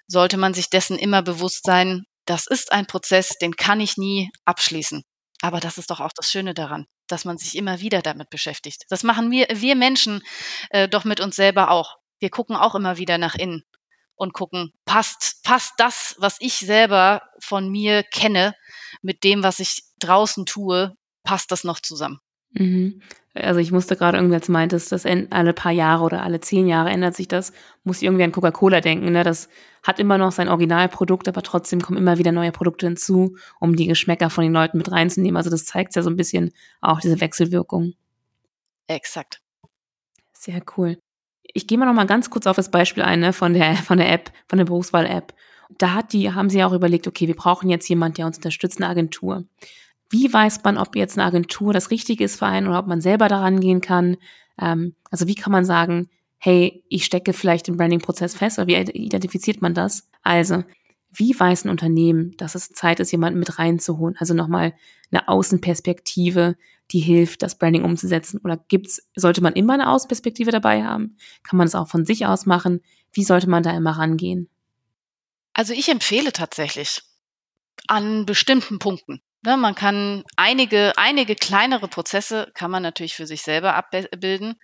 sollte 0.07 0.37
man 0.37 0.53
sich 0.53 0.69
dessen 0.69 0.99
immer 0.99 1.21
bewusst 1.21 1.65
sein, 1.65 2.03
das 2.25 2.47
ist 2.47 2.71
ein 2.71 2.85
Prozess, 2.85 3.37
den 3.41 3.55
kann 3.55 3.79
ich 3.79 3.97
nie 3.97 4.29
abschließen. 4.45 5.03
Aber 5.41 5.59
das 5.59 5.77
ist 5.77 5.89
doch 5.89 5.99
auch 5.99 6.11
das 6.15 6.29
Schöne 6.29 6.53
daran, 6.53 6.85
dass 7.07 7.25
man 7.25 7.37
sich 7.37 7.55
immer 7.55 7.79
wieder 7.79 8.01
damit 8.01 8.29
beschäftigt. 8.29 8.83
Das 8.89 9.03
machen 9.03 9.31
wir, 9.31 9.47
wir 9.51 9.75
Menschen 9.75 10.21
äh, 10.69 10.87
doch 10.87 11.03
mit 11.03 11.19
uns 11.19 11.35
selber 11.35 11.71
auch. 11.71 11.95
Wir 12.19 12.29
gucken 12.29 12.55
auch 12.55 12.75
immer 12.75 12.97
wieder 12.97 13.17
nach 13.17 13.35
innen 13.35 13.63
und 14.15 14.33
gucken, 14.33 14.71
passt, 14.85 15.41
passt 15.43 15.73
das, 15.77 16.15
was 16.19 16.37
ich 16.39 16.57
selber 16.57 17.23
von 17.39 17.69
mir 17.69 18.03
kenne, 18.03 18.53
mit 19.01 19.23
dem, 19.23 19.41
was 19.41 19.59
ich 19.59 19.81
draußen 19.99 20.45
tue, 20.45 20.93
passt 21.23 21.51
das 21.51 21.63
noch 21.63 21.79
zusammen? 21.79 22.19
Mhm. 22.53 23.01
Also 23.33 23.61
ich 23.61 23.71
musste 23.71 23.95
gerade 23.95 24.17
irgendwie, 24.17 24.35
als 24.35 24.49
meintest, 24.49 24.91
dass 24.91 25.05
alle 25.05 25.53
paar 25.53 25.71
Jahre 25.71 26.03
oder 26.03 26.23
alle 26.23 26.41
zehn 26.41 26.67
Jahre 26.67 26.89
ändert 26.89 27.15
sich 27.15 27.29
das, 27.29 27.53
muss 27.85 27.97
ich 27.97 28.03
irgendwie 28.03 28.25
an 28.25 28.33
Coca-Cola 28.33 28.81
denken. 28.81 29.11
Ne? 29.11 29.23
Das 29.23 29.47
hat 29.83 29.99
immer 29.99 30.17
noch 30.17 30.33
sein 30.33 30.49
Originalprodukt, 30.49 31.29
aber 31.29 31.41
trotzdem 31.41 31.81
kommen 31.81 31.97
immer 31.97 32.17
wieder 32.17 32.33
neue 32.33 32.51
Produkte 32.51 32.87
hinzu, 32.87 33.37
um 33.59 33.75
die 33.77 33.87
Geschmäcker 33.87 34.29
von 34.29 34.43
den 34.43 34.51
Leuten 34.51 34.77
mit 34.77 34.91
reinzunehmen. 34.91 35.37
Also 35.37 35.49
das 35.49 35.63
zeigt 35.63 35.95
ja 35.95 36.03
so 36.03 36.09
ein 36.09 36.17
bisschen 36.17 36.51
auch 36.81 36.99
diese 36.99 37.21
Wechselwirkung. 37.21 37.93
Exakt. 38.87 39.41
Sehr 40.33 40.61
cool. 40.75 40.97
Ich 41.43 41.67
gehe 41.67 41.77
mal 41.77 41.85
noch 41.85 41.93
mal 41.93 42.05
ganz 42.05 42.29
kurz 42.29 42.47
auf 42.47 42.57
das 42.57 42.69
Beispiel 42.69 43.03
ein 43.03 43.21
ne, 43.21 43.31
von 43.31 43.53
der 43.53 43.75
von 43.75 43.97
der 43.97 44.11
App, 44.11 44.31
von 44.47 44.57
der 44.57 44.65
Berufswahl-App. 44.65 45.33
Da 45.77 45.93
hat 45.93 46.11
die, 46.11 46.33
haben 46.33 46.49
sie 46.49 46.63
auch 46.65 46.73
überlegt, 46.73 47.07
okay, 47.07 47.27
wir 47.27 47.35
brauchen 47.35 47.69
jetzt 47.69 47.87
jemand, 47.87 48.17
der 48.17 48.25
uns 48.25 48.37
unterstützt, 48.37 48.79
eine 48.81 48.89
Agentur. 48.89 49.45
Wie 50.11 50.31
weiß 50.31 50.61
man, 50.63 50.77
ob 50.77 50.95
jetzt 50.95 51.17
eine 51.17 51.25
Agentur 51.25 51.73
das 51.73 51.89
Richtige 51.89 52.25
ist 52.25 52.37
für 52.37 52.45
einen 52.45 52.67
oder 52.67 52.79
ob 52.79 52.87
man 52.87 52.99
selber 52.99 53.29
daran 53.29 53.61
gehen 53.61 53.79
kann? 53.79 54.17
Ähm, 54.59 54.95
also 55.09 55.27
wie 55.27 55.35
kann 55.35 55.51
man 55.51 55.65
sagen, 55.65 56.09
hey, 56.37 56.83
ich 56.89 57.05
stecke 57.05 57.33
vielleicht 57.33 57.69
im 57.69 57.77
Branding-Prozess 57.77 58.35
fest 58.35 58.59
oder 58.59 58.67
wie 58.67 58.75
identifiziert 58.75 59.61
man 59.61 59.73
das? 59.73 60.09
Also, 60.21 60.63
wie 61.13 61.37
weiß 61.37 61.65
ein 61.65 61.69
Unternehmen, 61.69 62.35
dass 62.37 62.55
es 62.55 62.69
Zeit 62.69 62.99
ist, 62.99 63.11
jemanden 63.11 63.39
mit 63.39 63.59
reinzuholen? 63.59 64.15
Also 64.17 64.33
nochmal 64.33 64.73
eine 65.11 65.27
Außenperspektive, 65.27 66.55
die 66.91 66.99
hilft, 66.99 67.41
das 67.41 67.57
Branding 67.57 67.83
umzusetzen? 67.83 68.39
Oder 68.43 68.57
gibt's, 68.57 69.07
sollte 69.15 69.41
man 69.41 69.53
immer 69.53 69.73
eine 69.73 69.89
Außenperspektive 69.89 70.51
dabei 70.51 70.83
haben? 70.83 71.17
Kann 71.43 71.57
man 71.57 71.67
es 71.67 71.75
auch 71.75 71.87
von 71.87 72.05
sich 72.05 72.25
aus 72.25 72.45
machen? 72.45 72.81
Wie 73.13 73.23
sollte 73.23 73.49
man 73.49 73.63
da 73.63 73.71
immer 73.75 73.91
rangehen? 73.91 74.49
Also 75.53 75.73
ich 75.73 75.89
empfehle 75.89 76.31
tatsächlich 76.31 77.01
an 77.87 78.25
bestimmten 78.25 78.79
Punkten. 78.79 79.21
Ne, 79.43 79.57
man 79.57 79.73
kann 79.73 80.23
einige, 80.35 80.93
einige 80.97 81.35
kleinere 81.35 81.87
Prozesse 81.87 82.51
kann 82.53 82.69
man 82.69 82.83
natürlich 82.83 83.15
für 83.15 83.25
sich 83.25 83.41
selber 83.41 83.75
abbilden, 83.75 84.55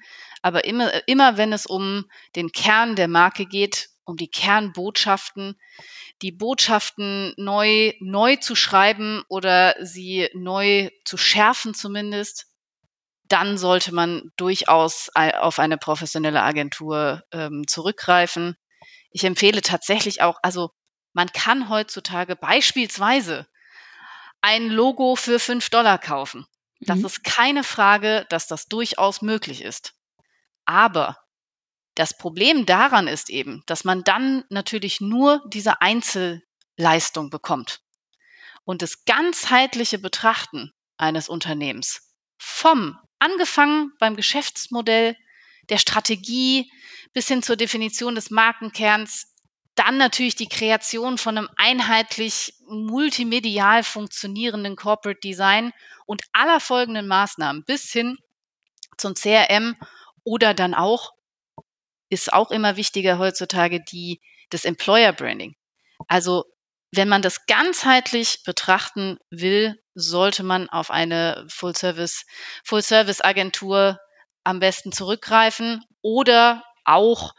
aber 0.44 0.66
immer, 0.66 0.92
immer 1.08 1.36
wenn 1.38 1.52
es 1.52 1.66
um 1.66 2.06
den 2.36 2.52
Kern 2.52 2.96
der 2.96 3.08
Marke 3.08 3.48
geht, 3.48 3.90
um 4.06 4.18
die 4.18 4.30
Kernbotschaften, 4.30 5.60
die 6.22 6.32
Botschaften 6.32 7.34
neu, 7.38 7.94
neu 8.00 8.36
zu 8.36 8.56
schreiben 8.56 9.24
oder 9.30 9.76
sie 9.82 10.30
neu 10.36 10.90
zu 11.06 11.18
schärfen 11.18 11.74
zumindest, 11.74 12.46
dann 13.28 13.58
sollte 13.58 13.94
man 13.94 14.32
durchaus 14.38 15.10
auf 15.16 15.58
eine 15.60 15.78
professionelle 15.78 16.44
Agentur 16.44 17.24
ähm, 17.32 17.64
zurückgreifen. 17.68 18.56
Ich 19.10 19.24
empfehle 19.24 19.62
tatsächlich 19.62 20.22
auch, 20.22 20.38
also 20.44 20.70
man 21.14 21.28
kann 21.30 21.68
heutzutage 21.68 22.36
beispielsweise 22.36 23.48
ein 24.42 24.70
Logo 24.70 25.16
für 25.16 25.40
fünf 25.40 25.70
Dollar 25.70 25.98
kaufen. 25.98 26.46
Das 26.80 27.00
mhm. 27.00 27.06
ist 27.06 27.24
keine 27.24 27.64
Frage, 27.64 28.26
dass 28.30 28.48
das 28.48 28.68
durchaus 28.68 29.22
möglich 29.22 29.62
ist. 29.62 29.94
Aber 30.66 31.18
das 31.96 32.16
Problem 32.16 32.66
daran 32.66 33.08
ist 33.08 33.30
eben, 33.30 33.64
dass 33.66 33.84
man 33.84 34.04
dann 34.04 34.44
natürlich 34.50 35.02
nur 35.02 35.44
diese 35.48 35.82
Einzelleistung 35.82 37.30
bekommt. 37.30 37.82
Und 38.66 38.82
das 38.82 39.06
ganzheitliche 39.06 39.98
Betrachten 39.98 40.72
eines 40.98 41.30
Unternehmens 41.30 42.14
vom 42.38 43.00
angefangen 43.20 43.94
beim 44.00 44.16
Geschäftsmodell, 44.16 45.16
der 45.70 45.78
Strategie 45.78 46.72
bis 47.14 47.28
hin 47.28 47.42
zur 47.42 47.56
Definition 47.56 48.14
des 48.14 48.30
Markenkerns 48.30 49.34
dann 49.80 49.98
natürlich 49.98 50.36
die 50.36 50.50
Kreation 50.50 51.18
von 51.18 51.38
einem 51.38 51.50
einheitlich 51.56 52.54
multimedial 52.68 53.84
funktionierenden 53.84 54.76
Corporate 54.76 55.20
Design 55.20 55.72
und 56.06 56.24
aller 56.34 56.60
folgenden 56.60 57.08
Maßnahmen 57.08 57.64
bis 57.64 57.92
hin 57.92 58.18
zum 58.98 59.14
CRM 59.14 59.78
oder 60.24 60.54
dann 60.54 60.74
auch, 60.74 61.14
ist 62.10 62.34
auch 62.34 62.52
immer 62.52 62.76
wichtiger 62.76 63.18
heutzutage, 63.20 63.82
die, 63.84 64.22
das 64.50 64.66
Employer 64.66 65.14
Branding. 65.14 65.56
Also 66.08 66.46
wenn 66.92 67.10
man 67.10 67.22
das 67.22 67.46
ganzheitlich 67.46 68.44
betrachten 68.44 69.20
will, 69.30 69.82
sollte 69.94 70.44
man 70.44 70.70
auf 70.70 70.90
eine 70.90 71.46
Full-Service, 71.50 72.26
Full-Service-Agentur 72.64 74.00
am 74.44 74.60
besten 74.60 74.92
zurückgreifen 74.92 75.84
oder 76.02 76.64
auch 76.86 77.34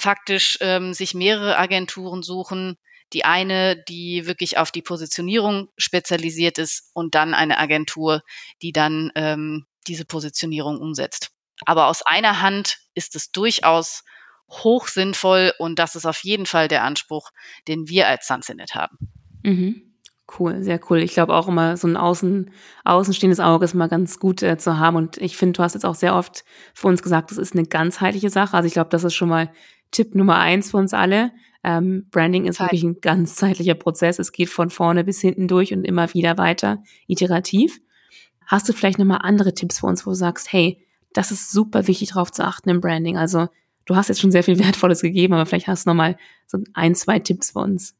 faktisch 0.00 0.58
ähm, 0.60 0.94
sich 0.94 1.14
mehrere 1.14 1.58
Agenturen 1.58 2.22
suchen. 2.22 2.76
Die 3.12 3.24
eine, 3.24 3.82
die 3.88 4.26
wirklich 4.26 4.56
auf 4.56 4.70
die 4.70 4.82
Positionierung 4.82 5.68
spezialisiert 5.76 6.58
ist 6.58 6.90
und 6.94 7.14
dann 7.16 7.34
eine 7.34 7.58
Agentur, 7.58 8.22
die 8.62 8.72
dann 8.72 9.10
ähm, 9.16 9.66
diese 9.88 10.04
Positionierung 10.04 10.78
umsetzt. 10.78 11.30
Aber 11.66 11.88
aus 11.88 12.02
einer 12.02 12.40
Hand 12.40 12.78
ist 12.94 13.16
es 13.16 13.32
durchaus 13.32 14.04
hoch 14.48 14.88
sinnvoll 14.88 15.52
und 15.58 15.78
das 15.78 15.96
ist 15.96 16.06
auf 16.06 16.22
jeden 16.24 16.46
Fall 16.46 16.68
der 16.68 16.84
Anspruch, 16.84 17.30
den 17.68 17.88
wir 17.88 18.08
als 18.08 18.26
Sunsenet 18.26 18.74
haben. 18.74 18.96
Mhm. 19.42 19.90
Cool, 20.38 20.62
sehr 20.62 20.80
cool. 20.88 20.98
Ich 20.98 21.12
glaube 21.12 21.34
auch 21.34 21.48
immer, 21.48 21.76
so 21.76 21.88
ein 21.88 21.96
außen, 21.96 22.52
außenstehendes 22.84 23.40
Auge 23.40 23.64
ist 23.64 23.74
mal 23.74 23.88
ganz 23.88 24.20
gut 24.20 24.42
äh, 24.42 24.58
zu 24.58 24.78
haben. 24.78 24.96
Und 24.96 25.16
ich 25.16 25.36
finde, 25.36 25.56
du 25.56 25.62
hast 25.62 25.74
jetzt 25.74 25.84
auch 25.84 25.96
sehr 25.96 26.14
oft 26.14 26.44
für 26.72 26.86
uns 26.86 27.02
gesagt, 27.02 27.32
das 27.32 27.38
ist 27.38 27.54
eine 27.54 27.66
ganzheitliche 27.66 28.30
Sache. 28.30 28.56
Also 28.56 28.68
ich 28.68 28.74
glaube, 28.74 28.90
das 28.90 29.02
ist 29.02 29.14
schon 29.14 29.28
mal 29.28 29.52
Tipp 29.90 30.14
Nummer 30.14 30.38
eins 30.38 30.70
für 30.70 30.76
uns 30.76 30.94
alle. 30.94 31.32
Ähm, 31.62 32.06
Branding 32.10 32.46
ist 32.46 32.56
Zeit. 32.56 32.66
wirklich 32.66 32.84
ein 32.84 33.00
ganz 33.00 33.36
zeitlicher 33.36 33.74
Prozess. 33.74 34.18
Es 34.18 34.32
geht 34.32 34.48
von 34.48 34.70
vorne 34.70 35.04
bis 35.04 35.20
hinten 35.20 35.48
durch 35.48 35.72
und 35.72 35.84
immer 35.84 36.12
wieder 36.14 36.38
weiter, 36.38 36.82
iterativ. 37.06 37.80
Hast 38.46 38.68
du 38.68 38.72
vielleicht 38.72 38.98
nochmal 38.98 39.20
andere 39.22 39.54
Tipps 39.54 39.80
für 39.80 39.86
uns, 39.86 40.06
wo 40.06 40.10
du 40.10 40.16
sagst, 40.16 40.52
hey, 40.52 40.84
das 41.12 41.30
ist 41.30 41.50
super 41.50 41.86
wichtig 41.86 42.10
darauf 42.10 42.32
zu 42.32 42.44
achten 42.44 42.70
im 42.70 42.80
Branding. 42.80 43.16
Also 43.18 43.48
du 43.84 43.96
hast 43.96 44.08
jetzt 44.08 44.20
schon 44.20 44.32
sehr 44.32 44.44
viel 44.44 44.58
Wertvolles 44.64 45.02
gegeben, 45.02 45.34
aber 45.34 45.46
vielleicht 45.46 45.68
hast 45.68 45.86
du 45.86 45.90
nochmal 45.90 46.16
so 46.46 46.58
ein, 46.74 46.94
zwei 46.94 47.18
Tipps 47.18 47.52
für 47.52 47.60
uns. 47.60 47.94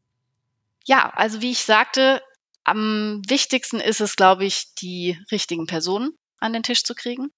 Ja, 0.86 1.10
also 1.10 1.42
wie 1.42 1.50
ich 1.50 1.60
sagte, 1.60 2.22
am 2.64 3.22
wichtigsten 3.28 3.80
ist 3.80 4.00
es, 4.00 4.16
glaube 4.16 4.44
ich, 4.44 4.74
die 4.74 5.18
richtigen 5.30 5.66
Personen 5.66 6.12
an 6.38 6.52
den 6.52 6.62
Tisch 6.62 6.84
zu 6.84 6.94
kriegen. 6.94 7.30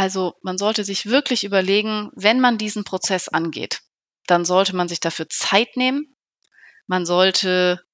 Also 0.00 0.38
man 0.40 0.56
sollte 0.56 0.82
sich 0.82 1.04
wirklich 1.04 1.44
überlegen, 1.44 2.10
wenn 2.14 2.40
man 2.40 2.56
diesen 2.56 2.84
Prozess 2.84 3.28
angeht, 3.28 3.80
dann 4.26 4.46
sollte 4.46 4.74
man 4.74 4.88
sich 4.88 4.98
dafür 4.98 5.28
Zeit 5.28 5.76
nehmen. 5.76 6.16
Man 6.86 7.04
sollte 7.04 7.84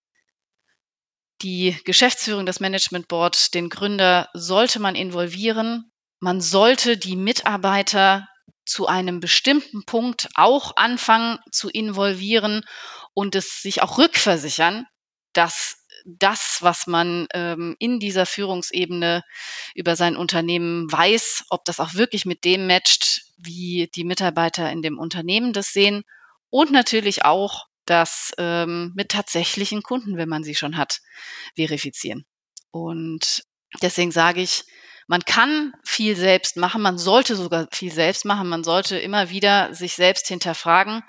die 1.43 1.77
Geschäftsführung, 1.85 2.47
das 2.47 2.61
Management 2.61 3.09
Board, 3.09 3.55
den 3.55 3.71
Gründer 3.71 4.29
sollte 4.35 4.79
man 4.79 4.95
involvieren. 4.95 5.91
Man 6.21 6.41
sollte 6.41 6.97
die 6.97 7.17
Mitarbeiter 7.17 8.29
zu 8.65 8.87
einem 8.87 9.19
bestimmten 9.19 9.85
Punkt 9.85 10.29
auch 10.37 10.77
anfangen 10.77 11.41
zu 11.51 11.69
involvieren 11.69 12.65
und 13.15 13.35
es 13.35 13.63
sich 13.63 13.83
auch 13.83 13.99
rückversichern, 13.99 14.87
dass 15.33 15.85
das, 16.07 16.59
was 16.61 16.87
man 16.87 17.27
ähm, 17.35 17.77
in 17.79 17.99
dieser 18.01 18.27
Führungsebene 18.27 19.23
über 19.75 19.97
sein 19.97 20.17
Unternehmen 20.17 20.91
weiß, 20.91 21.47
ob 21.51 21.65
das 21.65 21.81
auch 21.81 21.95
wirklich 21.95 22.25
mit 22.27 22.45
dem 22.45 22.67
matcht, 22.67 23.23
wie 23.39 23.91
die 23.95 24.05
Mitarbeiter 24.05 24.71
in 24.71 24.83
dem 24.83 24.99
Unternehmen 24.99 25.53
das 25.53 25.73
sehen 25.73 26.05
und 26.51 26.71
natürlich 26.73 27.25
auch 27.25 27.67
das 27.87 28.33
ähm, 28.39 28.93
mit 28.97 29.11
tatsächlichen 29.11 29.83
Kunden, 29.83 30.17
wenn 30.17 30.29
man 30.29 30.45
sie 30.45 30.55
schon 30.55 30.77
hat, 30.77 31.01
verifizieren. 31.57 32.25
Und 32.71 33.43
deswegen 33.83 34.13
sage 34.13 34.43
ich, 34.43 34.65
Man 35.09 35.23
kann 35.25 35.73
viel 35.85 36.17
selbst 36.17 36.57
machen, 36.57 36.83
man 36.83 36.99
sollte 36.99 37.37
sogar 37.37 37.69
viel 37.73 37.93
selbst 37.93 38.25
machen, 38.25 38.49
man 38.49 38.65
sollte 38.65 38.99
immer 38.99 39.31
wieder 39.31 39.73
sich 39.73 39.95
selbst 39.95 40.27
hinterfragen, 40.29 41.03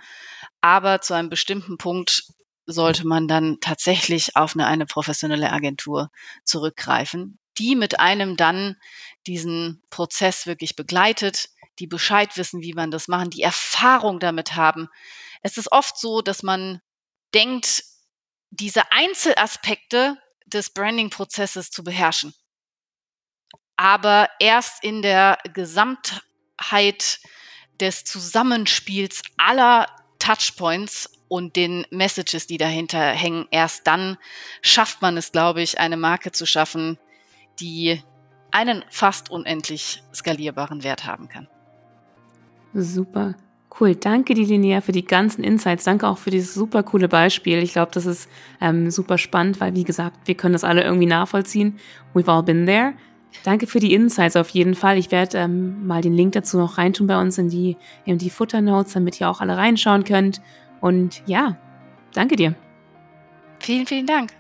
aber 0.61 1.01
zu 1.01 1.13
einem 1.15 1.29
bestimmten 1.29 1.77
Punkt 1.77 2.23
sollte 2.67 3.07
man 3.07 3.27
dann 3.27 3.57
tatsächlich 3.61 4.35
auf 4.35 4.53
eine, 4.53 4.67
eine 4.67 4.85
professionelle 4.85 5.51
Agentur 5.51 6.11
zurückgreifen, 6.43 7.39
die 7.57 7.75
mit 7.75 7.99
einem 7.99 8.37
dann 8.37 8.75
diesen 9.25 9.81
Prozess 9.89 10.45
wirklich 10.45 10.75
begleitet, 10.75 11.49
die 11.79 11.87
Bescheid 11.87 12.35
wissen, 12.37 12.61
wie 12.61 12.73
man 12.73 12.91
das 12.91 13.07
machen, 13.07 13.29
die 13.29 13.41
Erfahrung 13.41 14.19
damit 14.19 14.55
haben. 14.55 14.89
Es 15.41 15.57
ist 15.57 15.71
oft 15.71 15.97
so, 15.97 16.21
dass 16.21 16.43
man 16.43 16.81
denkt, 17.33 17.83
diese 18.49 18.91
Einzelaspekte 18.91 20.17
des 20.45 20.71
Branding-Prozesses 20.71 21.71
zu 21.71 21.83
beherrschen. 21.83 22.33
Aber 23.75 24.29
erst 24.39 24.83
in 24.83 25.01
der 25.01 25.37
Gesamtheit 25.53 27.19
des 27.79 28.03
Zusammenspiels 28.05 29.21
aller 29.37 29.87
Touchpoints 30.19 31.16
und 31.27 31.55
den 31.55 31.85
Messages, 31.89 32.47
die 32.47 32.57
dahinter 32.57 32.99
hängen, 32.99 33.47
erst 33.51 33.87
dann 33.87 34.17
schafft 34.61 35.01
man 35.01 35.17
es, 35.17 35.31
glaube 35.31 35.61
ich, 35.61 35.79
eine 35.79 35.97
Marke 35.97 36.31
zu 36.31 36.45
schaffen, 36.45 36.97
die 37.59 38.01
einen 38.51 38.83
fast 38.89 39.29
unendlich 39.29 40.03
skalierbaren 40.13 40.83
Wert 40.83 41.05
haben 41.05 41.27
kann. 41.27 41.47
Super. 42.73 43.35
Cool, 43.79 43.95
danke 43.95 44.33
die 44.33 44.45
Linnea 44.45 44.81
für 44.81 44.91
die 44.91 45.05
ganzen 45.05 45.43
Insights. 45.43 45.83
Danke 45.83 46.07
auch 46.07 46.17
für 46.17 46.31
dieses 46.31 46.53
super 46.53 46.81
coole 46.81 47.07
Beispiel. 47.07 47.59
Ich 47.59 47.73
glaube, 47.73 47.91
das 47.93 48.05
ist 48.05 48.27
ähm, 48.59 48.89
super 48.89 49.17
spannend, 49.17 49.59
weil 49.59 49.75
wie 49.75 49.83
gesagt, 49.83 50.27
wir 50.27 50.35
können 50.35 50.53
das 50.53 50.63
alle 50.63 50.83
irgendwie 50.83 51.05
nachvollziehen. 51.05 51.77
We've 52.13 52.31
all 52.31 52.41
been 52.41 52.65
there. 52.65 52.93
Danke 53.43 53.67
für 53.67 53.79
die 53.79 53.93
Insights 53.93 54.35
auf 54.35 54.49
jeden 54.49 54.73
Fall. 54.73 54.97
Ich 54.97 55.11
werde 55.11 55.37
ähm, 55.37 55.85
mal 55.85 56.01
den 56.01 56.13
Link 56.13 56.31
dazu 56.33 56.57
noch 56.57 56.77
reintun 56.77 57.05
bei 57.05 57.19
uns 57.19 57.37
in 57.37 57.49
die, 57.49 57.77
in 58.05 58.17
die 58.17 58.31
Footernotes, 58.31 58.93
damit 58.93 59.19
ihr 59.21 59.29
auch 59.29 59.41
alle 59.41 59.57
reinschauen 59.57 60.05
könnt. 60.05 60.41
Und 60.81 61.23
ja, 61.25 61.57
danke 62.13 62.35
dir. 62.35 62.55
Vielen, 63.59 63.85
vielen 63.85 64.05
Dank. 64.05 64.31